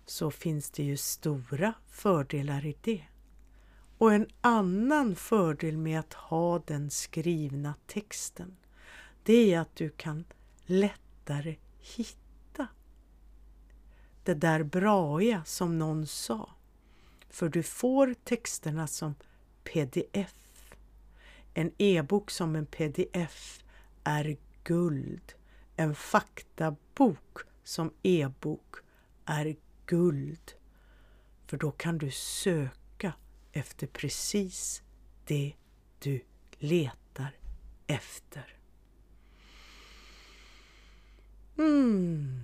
så 0.06 0.30
finns 0.30 0.70
det 0.70 0.82
ju 0.82 0.96
stora 0.96 1.74
fördelar 1.88 2.66
i 2.66 2.76
det. 2.80 3.04
Och 3.98 4.12
en 4.12 4.26
annan 4.40 5.16
fördel 5.16 5.76
med 5.76 6.00
att 6.00 6.12
ha 6.14 6.58
den 6.58 6.90
skrivna 6.90 7.74
texten 7.86 8.56
det 9.22 9.54
är 9.54 9.60
att 9.60 9.76
du 9.76 9.90
kan 9.90 10.24
lättare 10.66 11.56
hitta 11.80 12.66
det 14.24 14.34
där 14.34 14.62
braiga 14.62 15.44
som 15.44 15.78
någon 15.78 16.06
sa. 16.06 16.50
För 17.28 17.48
du 17.48 17.62
får 17.62 18.14
texterna 18.24 18.86
som 18.86 19.14
pdf. 19.64 20.41
En 21.54 21.72
e-bok 21.78 22.30
som 22.30 22.56
en 22.56 22.66
pdf 22.66 23.64
är 24.04 24.36
guld. 24.64 25.32
En 25.76 25.94
faktabok 25.94 27.38
som 27.64 27.92
e-bok 28.02 28.76
är 29.24 29.56
guld. 29.86 30.52
För 31.46 31.56
då 31.56 31.70
kan 31.70 31.98
du 31.98 32.10
söka 32.10 33.12
efter 33.52 33.86
precis 33.86 34.82
det 35.24 35.52
du 35.98 36.20
letar 36.58 37.36
efter. 37.86 38.56
Mm. 41.58 42.40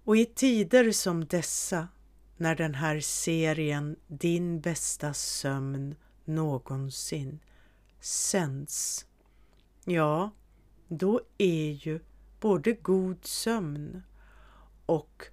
Och 0.05 0.17
i 0.17 0.27
tider 0.27 0.93
som 0.93 1.25
dessa, 1.25 1.89
när 2.37 2.57
den 2.57 2.75
här 2.75 3.01
serien 3.01 3.97
Din 4.07 4.61
bästa 4.61 5.15
sömn 5.15 5.95
någonsin 6.25 7.39
sänds, 8.01 9.07
ja, 9.85 10.31
då 10.89 11.21
är 11.39 11.71
ju 11.71 12.01
både 12.41 12.73
god 12.73 13.25
sömn 13.25 14.03
och 14.91 15.27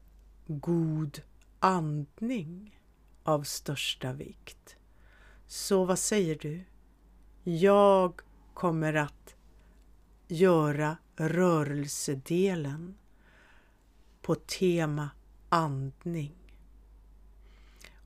god 0.48 1.22
andning 1.60 2.80
av 3.24 3.43
största 3.43 4.13
vikt. 4.13 4.76
Så 5.48 5.86
vad 5.86 6.00
säger 6.00 6.36
du? 6.36 6.63
Jag 7.43 8.22
kommer 8.54 8.93
att 8.93 9.36
göra 10.28 10.98
rörelsedelen 11.15 12.98
på 14.22 14.36
tema 14.36 15.10
andning. 15.50 16.36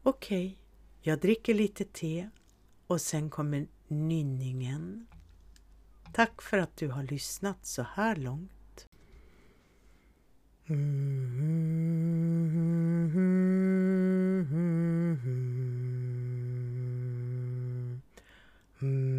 Okej, 0.04 0.48
okay, 0.48 0.58
jag 1.02 1.20
dricker 1.20 1.54
lite 1.54 1.86
te 1.86 2.30
och 2.88 3.02
sen 3.02 3.30
kommer 3.30 3.68
nynningen. 3.88 5.08
Tack 6.14 6.42
för 6.42 6.58
att 6.58 6.78
du 6.78 6.88
har 6.88 7.04
lyssnat 7.04 7.66
så 7.66 7.82
här 7.82 8.16
långt. 8.16 8.61
Ja, 18.82 19.11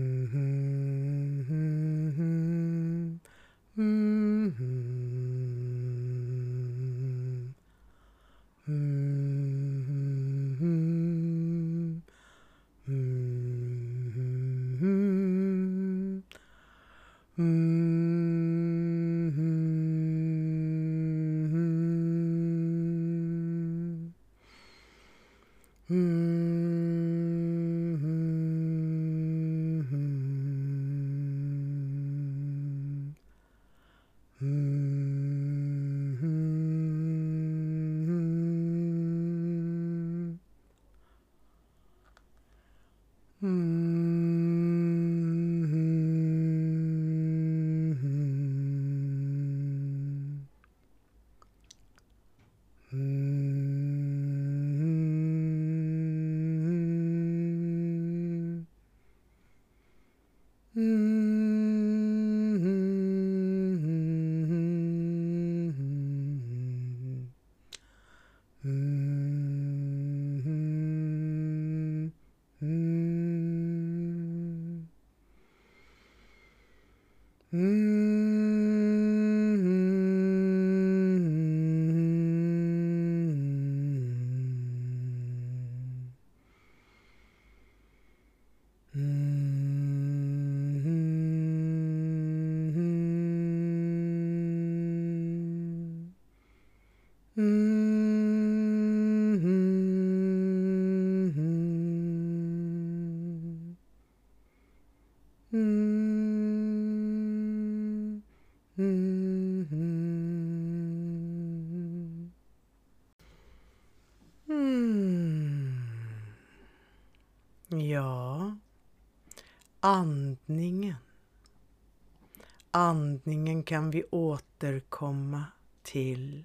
kan 123.72 123.90
vi 123.90 124.04
återkomma 124.11 125.44
till 125.82 126.44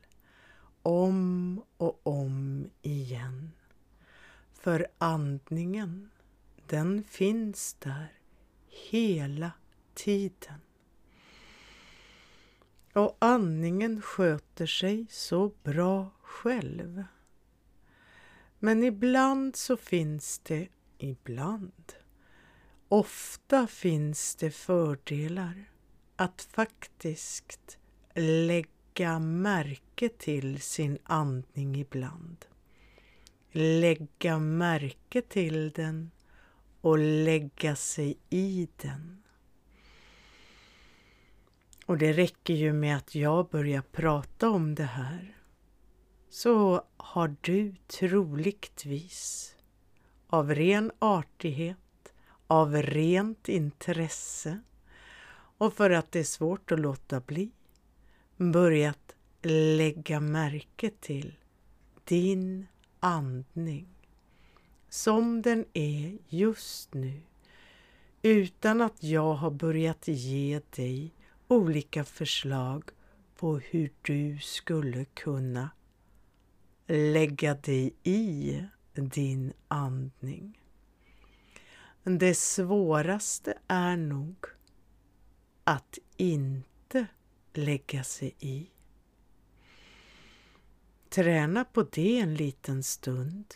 om 0.82 1.62
och 1.78 2.00
om 2.04 2.70
igen. 2.82 3.52
För 4.54 4.88
andningen, 4.98 6.10
den 6.68 7.04
finns 7.04 7.74
där 7.74 8.14
hela 8.68 9.52
tiden. 9.94 10.62
Och 12.94 13.18
andningen 13.20 14.02
sköter 14.02 14.66
sig 14.66 15.06
så 15.10 15.52
bra 15.64 16.10
själv. 16.22 17.04
Men 18.60 18.84
ibland 18.84 19.56
så 19.56 19.78
finns 19.78 20.40
det 20.40 20.68
ibland. 20.98 21.94
Ofta 22.88 23.68
finns 23.68 24.36
det 24.36 24.52
fördelar 24.52 25.66
att 26.18 26.42
faktiskt 26.42 27.78
lägga 28.16 29.20
märke 29.20 30.10
till 30.10 30.62
sin 30.62 30.98
andning 31.04 31.76
ibland. 31.76 32.46
Lägga 33.52 34.40
märke 34.40 35.22
till 35.22 35.72
den 35.72 36.12
och 36.82 36.98
lägga 36.98 37.76
sig 37.76 38.18
i 38.30 38.68
den. 38.78 39.24
Och 41.86 41.98
det 41.98 42.14
räcker 42.14 42.54
ju 42.54 42.74
med 42.74 42.98
att 42.98 43.16
jag 43.16 43.50
börjar 43.50 43.82
prata 43.82 44.50
om 44.50 44.76
det 44.76 44.84
här 44.84 45.38
så 46.30 46.84
har 46.98 47.36
du 47.42 47.76
troligtvis 47.88 49.56
av 50.28 50.56
ren 50.56 50.92
artighet, 51.00 52.14
av 52.48 52.76
rent 52.76 53.50
intresse 53.50 54.60
och 55.58 55.74
för 55.74 55.90
att 55.90 56.12
det 56.12 56.20
är 56.20 56.24
svårt 56.24 56.72
att 56.72 56.80
låta 56.80 57.20
bli 57.20 57.52
börjat 58.38 59.16
lägga 59.42 60.20
märke 60.20 60.90
till 61.00 61.36
din 62.04 62.68
andning 63.00 63.88
som 64.90 65.42
den 65.42 65.66
är 65.74 66.18
just 66.28 66.94
nu 66.94 67.22
utan 68.22 68.82
att 68.82 69.04
jag 69.04 69.34
har 69.34 69.52
börjat 69.52 70.08
ge 70.08 70.62
dig 70.76 71.14
olika 71.48 72.04
förslag 72.04 72.84
på 73.36 73.58
hur 73.58 73.92
du 74.02 74.40
skulle 74.40 75.06
kunna 75.06 75.70
lägga 76.88 77.54
dig 77.54 77.94
i 78.04 78.62
din 78.94 79.54
andning. 79.68 80.60
Det 82.04 82.38
svåraste 82.38 83.58
är 83.68 83.98
nog 83.98 84.36
att 85.68 85.98
inte 86.18 87.08
lägga 87.54 88.04
sig 88.04 88.36
i. 88.40 88.70
Träna 91.10 91.66
på 91.66 91.84
det 91.84 92.20
en 92.20 92.36
liten 92.36 92.84
stund. 92.84 93.56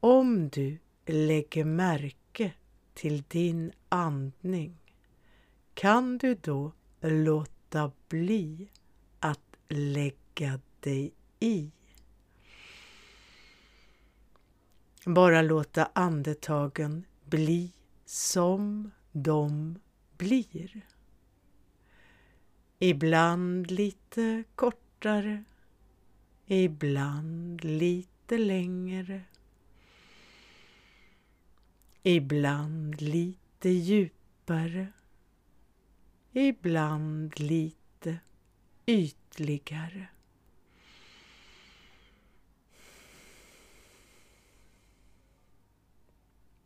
Om 0.00 0.48
du 0.48 0.78
lägger 1.06 1.64
märke 1.64 2.52
till 2.94 3.22
din 3.28 3.72
andning 3.88 4.76
kan 5.74 6.18
du 6.18 6.34
då 6.34 6.72
låta 7.00 7.92
bli 8.08 8.68
att 9.20 9.56
lägga 9.68 10.60
dig 10.80 11.12
i. 11.40 11.70
Bara 15.04 15.42
låta 15.42 15.90
andetagen 15.92 17.04
bli 17.24 17.72
som 18.04 18.90
de 19.12 19.78
blir. 20.20 20.80
Ibland 22.78 23.70
lite 23.70 24.44
kortare, 24.54 25.44
ibland 26.46 27.64
lite 27.64 28.38
längre. 28.38 29.22
Ibland 32.02 33.00
lite 33.00 33.68
djupare, 33.68 34.86
ibland 36.32 37.40
lite 37.40 38.18
ytligare. 38.86 40.08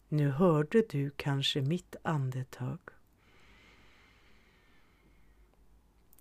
Nu 0.09 0.31
hörde 0.31 0.83
du 0.91 1.11
kanske 1.11 1.61
mitt 1.61 1.97
andetag. 2.03 2.94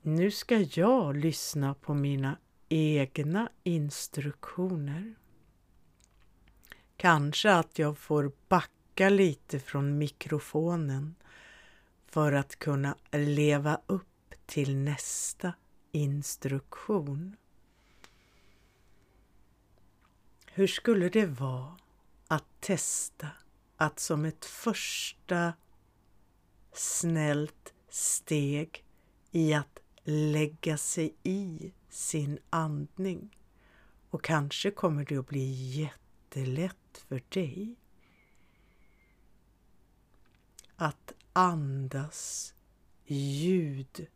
Nu 0.06 0.32
ska 0.32 0.58
jag 0.60 1.18
lyssna 1.18 1.74
på 1.74 1.94
mina 1.94 2.38
egna 2.70 3.50
instruktioner. 3.64 5.16
Kanske 6.98 7.54
att 7.54 7.80
jag 7.80 7.98
får 7.98 8.32
backa 8.48 9.10
lite 9.10 9.60
från 9.60 9.98
mikrofonen 9.98 11.16
för 12.08 12.34
att 12.34 12.56
kunna 12.56 12.96
leva 13.12 13.82
upp 13.86 14.36
till 14.46 14.78
nästa 14.78 15.54
instruktion. 15.92 17.36
Hur 20.46 20.68
skulle 20.68 21.10
det 21.10 21.26
vara 21.26 21.78
att 22.28 22.46
testa 22.60 23.28
att 23.78 24.00
som 24.00 24.26
ett 24.26 24.46
första 24.46 25.54
snällt 26.74 27.74
steg 27.90 28.86
i 29.32 29.54
att 29.54 29.80
lägga 30.04 30.78
sig 30.78 31.16
i 31.24 31.72
sin 31.90 32.40
andning 32.50 33.38
och 34.10 34.24
kanske 34.24 34.72
kommer 34.72 35.06
det 35.06 35.18
att 35.18 35.28
bli 35.28 35.52
jättelätt 35.52 37.06
för 37.08 37.22
dig 37.30 37.76
att 40.76 41.14
andas 41.34 42.54
ljudlöst. 43.06 44.08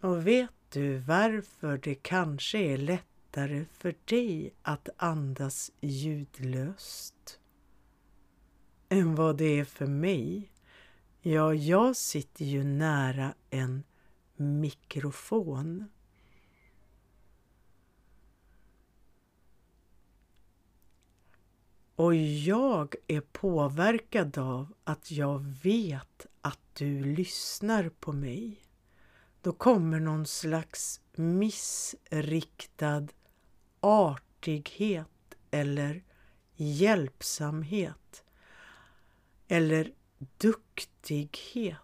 Och 0.00 0.26
vet 0.26 0.50
du 0.70 0.98
varför 0.98 1.78
det 1.78 1.94
kanske 1.94 2.58
är 2.58 2.76
lättare 2.76 3.64
för 3.72 3.94
dig 4.04 4.54
att 4.62 4.88
andas 4.96 5.70
ljudlöst 5.80 7.39
än 8.92 9.14
vad 9.14 9.36
det 9.36 9.58
är 9.60 9.64
för 9.64 9.86
mig. 9.86 10.52
Ja, 11.20 11.54
jag 11.54 11.96
sitter 11.96 12.44
ju 12.44 12.64
nära 12.64 13.34
en 13.50 13.82
mikrofon. 14.36 15.88
Och 21.96 22.14
jag 22.14 22.94
är 23.06 23.20
påverkad 23.20 24.38
av 24.38 24.74
att 24.84 25.10
jag 25.10 25.38
vet 25.62 26.26
att 26.40 26.60
du 26.72 27.04
lyssnar 27.04 27.88
på 27.88 28.12
mig. 28.12 28.60
Då 29.42 29.52
kommer 29.52 30.00
någon 30.00 30.26
slags 30.26 31.00
missriktad 31.14 33.08
artighet 33.80 35.34
eller 35.50 36.02
hjälpsamhet 36.56 38.24
eller 39.52 39.92
duktighet. 40.38 41.76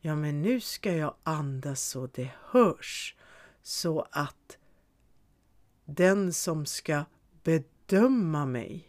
Ja, 0.00 0.16
men 0.16 0.42
nu 0.42 0.60
ska 0.60 0.96
jag 0.96 1.14
andas 1.22 1.82
så 1.82 2.06
det 2.06 2.30
hörs 2.44 3.16
så 3.62 4.06
att 4.10 4.58
den 5.84 6.32
som 6.32 6.66
ska 6.66 7.04
bedöma 7.42 8.46
mig, 8.46 8.88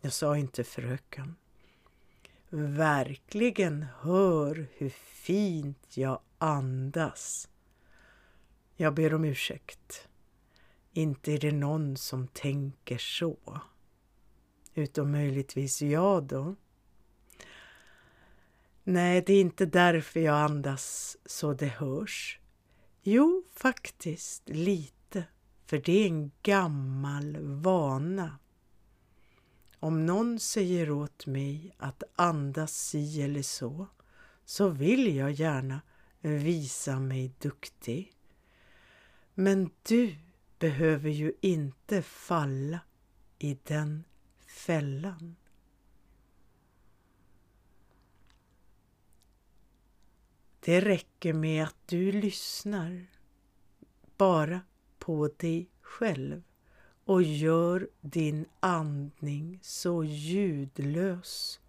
jag 0.00 0.12
sa 0.12 0.36
inte 0.36 0.64
fröken, 0.64 1.36
verkligen 2.50 3.86
hör 4.00 4.66
hur 4.76 4.90
fint 4.90 5.96
jag 5.96 6.20
andas. 6.38 7.48
Jag 8.76 8.94
ber 8.94 9.14
om 9.14 9.24
ursäkt. 9.24 10.08
Inte 10.92 11.32
är 11.32 11.38
det 11.38 11.52
någon 11.52 11.96
som 11.96 12.28
tänker 12.28 12.98
så. 12.98 13.60
Utom 14.74 15.12
möjligtvis 15.12 15.82
jag 15.82 16.24
då. 16.24 16.56
Nej, 18.88 19.22
det 19.26 19.32
är 19.32 19.40
inte 19.40 19.66
därför 19.66 20.20
jag 20.20 20.36
andas 20.36 21.16
så 21.24 21.52
det 21.52 21.66
hörs. 21.66 22.40
Jo, 23.02 23.44
faktiskt 23.54 24.48
lite, 24.48 25.24
för 25.64 25.78
det 25.78 25.92
är 25.92 26.06
en 26.06 26.30
gammal 26.42 27.36
vana. 27.40 28.38
Om 29.78 30.06
någon 30.06 30.40
säger 30.40 30.90
åt 30.90 31.26
mig 31.26 31.74
att 31.78 32.02
andas 32.14 32.76
si 32.76 33.22
eller 33.22 33.42
så, 33.42 33.86
så 34.44 34.68
vill 34.68 35.16
jag 35.16 35.32
gärna 35.32 35.80
visa 36.20 37.00
mig 37.00 37.32
duktig. 37.38 38.12
Men 39.34 39.70
du 39.82 40.16
behöver 40.58 41.10
ju 41.10 41.32
inte 41.40 42.02
falla 42.02 42.80
i 43.38 43.58
den 43.64 44.04
fällan. 44.46 45.36
Det 50.66 50.80
räcker 50.80 51.32
med 51.32 51.64
att 51.64 51.76
du 51.86 52.12
lyssnar 52.12 53.06
bara 54.16 54.60
på 54.98 55.28
dig 55.36 55.70
själv 55.80 56.42
och 57.04 57.22
gör 57.22 57.88
din 58.00 58.46
andning 58.60 59.58
så 59.62 60.04
ljudlös 60.04 61.60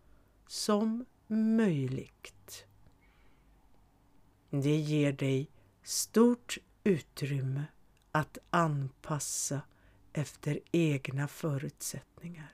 som 0.47 1.05
möjligt. 1.27 2.65
Det 4.49 4.77
ger 4.77 5.11
dig 5.11 5.51
stort 5.83 6.57
utrymme 6.83 7.63
att 8.11 8.37
anpassa 8.49 9.61
efter 10.13 10.59
egna 10.71 11.27
förutsättningar. 11.27 12.53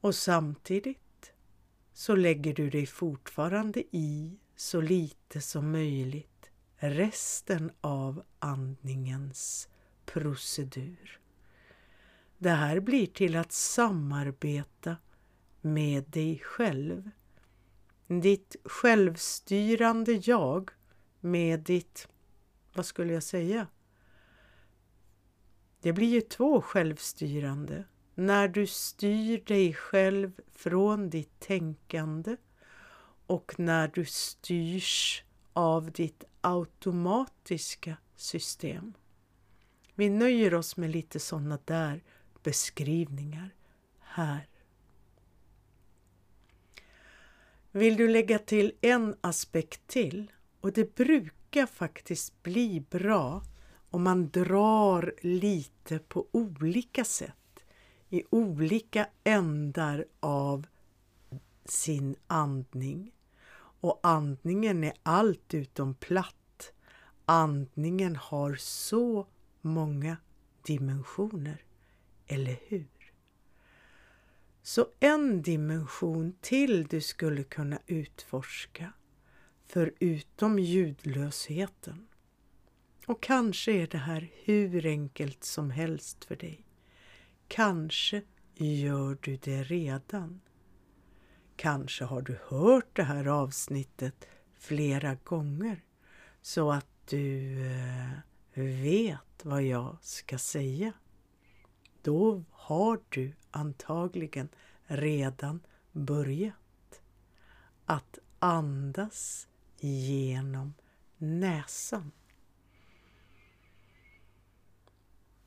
Och 0.00 0.14
samtidigt 0.14 1.01
så 1.92 2.14
lägger 2.14 2.54
du 2.54 2.70
dig 2.70 2.86
fortfarande 2.86 3.84
i 3.96 4.38
så 4.56 4.80
lite 4.80 5.40
som 5.40 5.72
möjligt 5.72 6.50
resten 6.76 7.70
av 7.80 8.22
andningens 8.38 9.68
procedur. 10.04 11.20
Det 12.38 12.50
här 12.50 12.80
blir 12.80 13.06
till 13.06 13.36
att 13.36 13.52
samarbeta 13.52 14.96
med 15.60 16.04
dig 16.04 16.38
själv. 16.38 17.10
Ditt 18.06 18.56
självstyrande 18.64 20.12
jag 20.12 20.70
med 21.20 21.60
ditt 21.60 22.08
vad 22.74 22.86
skulle 22.86 23.12
jag 23.12 23.22
säga? 23.22 23.66
Det 25.80 25.92
blir 25.92 26.08
ju 26.08 26.20
två 26.20 26.62
självstyrande. 26.62 27.84
När 28.14 28.48
du 28.48 28.66
styr 28.66 29.42
dig 29.46 29.74
själv 29.74 30.40
från 30.52 31.10
ditt 31.10 31.40
tänkande 31.40 32.36
och 33.26 33.54
när 33.58 33.88
du 33.88 34.04
styrs 34.04 35.24
av 35.52 35.90
ditt 35.92 36.24
automatiska 36.40 37.96
system. 38.16 38.94
Vi 39.94 40.10
nöjer 40.10 40.54
oss 40.54 40.76
med 40.76 40.90
lite 40.90 41.20
sådana 41.20 41.58
där 41.64 42.02
beskrivningar 42.42 43.50
här. 43.98 44.48
Vill 47.70 47.96
du 47.96 48.08
lägga 48.08 48.38
till 48.38 48.72
en 48.80 49.16
aspekt 49.20 49.86
till 49.86 50.32
Och 50.60 50.72
det 50.72 50.94
brukar 50.94 51.66
faktiskt 51.66 52.42
bli 52.42 52.84
bra 52.90 53.42
om 53.90 54.02
man 54.02 54.30
drar 54.30 55.14
lite 55.20 55.98
på 55.98 56.26
olika 56.32 57.04
sätt 57.04 57.41
i 58.12 58.24
olika 58.30 59.08
ändar 59.24 60.04
av 60.20 60.66
sin 61.64 62.16
andning. 62.26 63.12
Och 63.54 64.00
andningen 64.02 64.84
är 64.84 64.92
allt 65.02 65.54
utom 65.54 65.94
platt. 65.94 66.72
Andningen 67.24 68.16
har 68.16 68.54
så 68.54 69.26
många 69.60 70.16
dimensioner, 70.62 71.64
eller 72.26 72.56
hur? 72.66 73.12
Så 74.62 74.86
en 75.00 75.42
dimension 75.42 76.36
till 76.40 76.86
du 76.86 77.00
skulle 77.00 77.42
kunna 77.42 77.78
utforska 77.86 78.92
förutom 79.66 80.58
ljudlösheten. 80.58 82.08
Och 83.06 83.22
kanske 83.22 83.72
är 83.72 83.86
det 83.86 83.98
här 83.98 84.30
hur 84.44 84.86
enkelt 84.86 85.44
som 85.44 85.70
helst 85.70 86.24
för 86.24 86.36
dig. 86.36 86.61
Kanske 87.54 88.22
gör 88.54 89.18
du 89.20 89.36
det 89.36 89.62
redan. 89.62 90.40
Kanske 91.56 92.04
har 92.04 92.22
du 92.22 92.38
hört 92.48 92.96
det 92.96 93.02
här 93.02 93.26
avsnittet 93.26 94.28
flera 94.58 95.14
gånger 95.14 95.84
så 96.42 96.72
att 96.72 96.86
du 97.08 97.58
eh, 97.66 98.18
vet 98.82 99.44
vad 99.44 99.62
jag 99.62 99.96
ska 100.00 100.38
säga. 100.38 100.92
Då 102.02 102.44
har 102.50 103.00
du 103.08 103.32
antagligen 103.50 104.48
redan 104.86 105.60
börjat 105.92 107.02
att 107.86 108.18
andas 108.38 109.48
genom 109.80 110.74
näsan. 111.16 112.12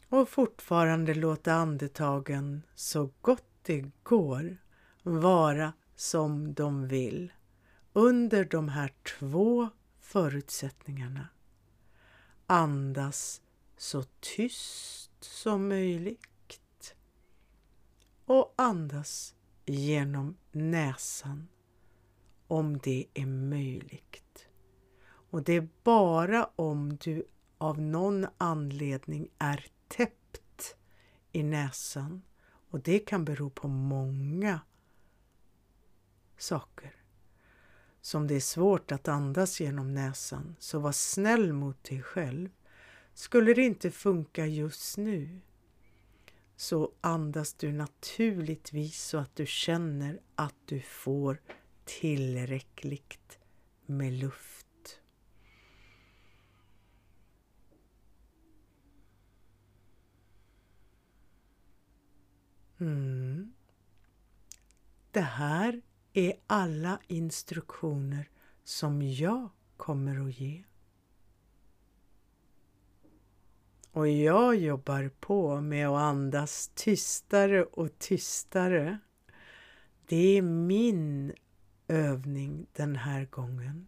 Och 0.10 0.30
fortfarande 0.30 1.14
låta 1.14 1.54
andetagen 1.54 2.62
så 2.76 3.10
gott 3.22 3.46
det 3.62 3.92
går 4.04 4.58
vara 5.04 5.74
som 5.96 6.54
de 6.54 6.88
vill 6.88 7.34
under 7.94 8.46
de 8.46 8.70
här 8.70 8.94
två 9.20 9.70
förutsättningarna. 10.00 11.28
Andas 12.48 13.42
så 13.78 14.04
tyst 14.20 15.12
som 15.24 15.68
möjligt 15.68 16.96
och 18.26 18.54
andas 18.56 19.36
genom 19.66 20.38
näsan 20.52 21.48
om 22.48 22.78
det 22.78 23.06
är 23.14 23.26
möjligt. 23.26 24.48
Och 25.32 25.44
det 25.44 25.54
är 25.54 25.68
bara 25.84 26.50
om 26.56 26.98
du 26.98 27.28
av 27.58 27.82
någon 27.82 28.28
anledning 28.38 29.30
är 29.38 29.66
täppt 29.88 30.76
i 31.32 31.44
näsan 31.44 32.22
och 32.70 32.80
det 32.80 33.00
kan 33.00 33.26
bero 33.26 33.50
på 33.50 33.68
många 33.68 34.60
saker. 36.38 36.96
Som 38.02 38.28
det 38.28 38.36
är 38.36 38.40
svårt 38.40 38.92
att 38.92 39.08
andas 39.08 39.60
genom 39.60 39.94
näsan, 39.94 40.56
så 40.60 40.80
var 40.80 40.92
snäll 40.92 41.54
mot 41.54 41.84
dig 41.84 42.02
själv. 42.02 42.50
Skulle 43.14 43.54
det 43.54 43.62
inte 43.62 43.92
funka 43.92 44.46
just 44.46 44.98
nu 44.98 45.42
så 46.56 46.92
andas 47.02 47.54
du 47.54 47.72
naturligtvis 47.72 49.04
så 49.04 49.18
att 49.18 49.36
du 49.36 49.46
känner 49.46 50.20
att 50.36 50.56
du 50.66 50.82
får 50.82 51.42
tillräckligt 51.86 53.40
med 53.86 54.14
luft. 54.14 54.65
Mm. 62.80 63.54
Det 65.12 65.22
här 65.22 65.82
är 66.14 66.34
alla 66.48 67.00
instruktioner 67.08 68.30
som 68.64 69.02
jag 69.02 69.50
kommer 69.78 70.28
att 70.28 70.40
ge. 70.40 70.64
Och 73.92 74.08
jag 74.08 74.56
jobbar 74.56 75.12
på 75.20 75.62
med 75.62 75.88
att 75.88 76.02
andas 76.02 76.72
tystare 76.74 77.64
och 77.64 78.00
tystare. 78.00 79.00
Det 80.06 80.38
är 80.38 80.42
min 80.42 81.34
övning 81.88 82.68
den 82.74 82.96
här 82.96 83.26
gången 83.26 83.88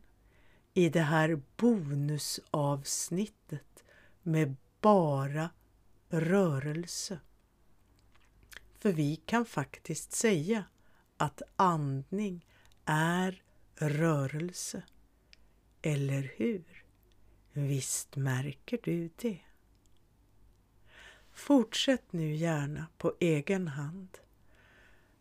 i 0.74 0.90
det 0.90 1.02
här 1.02 1.42
bonusavsnittet 1.58 3.84
med 4.24 4.56
bara 4.82 5.50
rörelse. 6.10 7.20
För 8.80 8.92
vi 8.92 9.16
kan 9.16 9.46
faktiskt 9.46 10.12
säga 10.12 10.64
att 11.18 11.42
andning 11.56 12.46
är 12.86 13.44
rörelse. 13.76 14.84
Eller 15.82 16.34
hur? 16.36 16.84
Visst 17.54 18.16
märker 18.16 18.80
du 18.84 19.10
det? 19.16 19.40
Fortsätt 21.34 22.14
nu 22.14 22.36
gärna 22.36 22.88
på 22.98 23.14
egen 23.20 23.68
hand. 23.68 24.18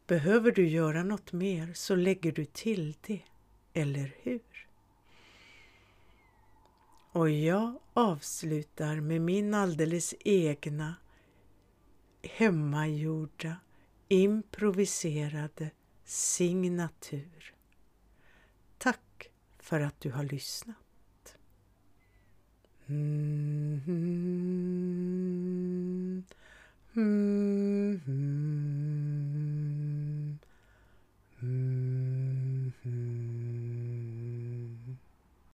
Behöver 0.07 0.53
du 0.53 0.69
göra 0.69 1.03
något 1.03 1.33
mer 1.33 1.73
så 1.75 1.95
lägger 1.95 2.33
du 2.33 2.45
till 2.45 2.95
det, 3.01 3.23
eller 3.73 4.17
hur? 4.23 4.69
Och 7.13 7.31
jag 7.31 7.79
avslutar 7.93 9.01
med 9.01 9.21
min 9.21 9.55
alldeles 9.55 10.15
egna 10.21 10.95
hemmagjorda, 12.27 13.57
improviserade 14.09 15.71
signatur. 16.05 17.55
Tack 18.79 19.31
för 19.59 19.81
att 19.81 20.01
du 20.01 20.11
har 20.11 20.25
lyssnat. 20.25 20.77
Mm-hmm. 22.87 24.37
Mm-hmm. 26.95 28.37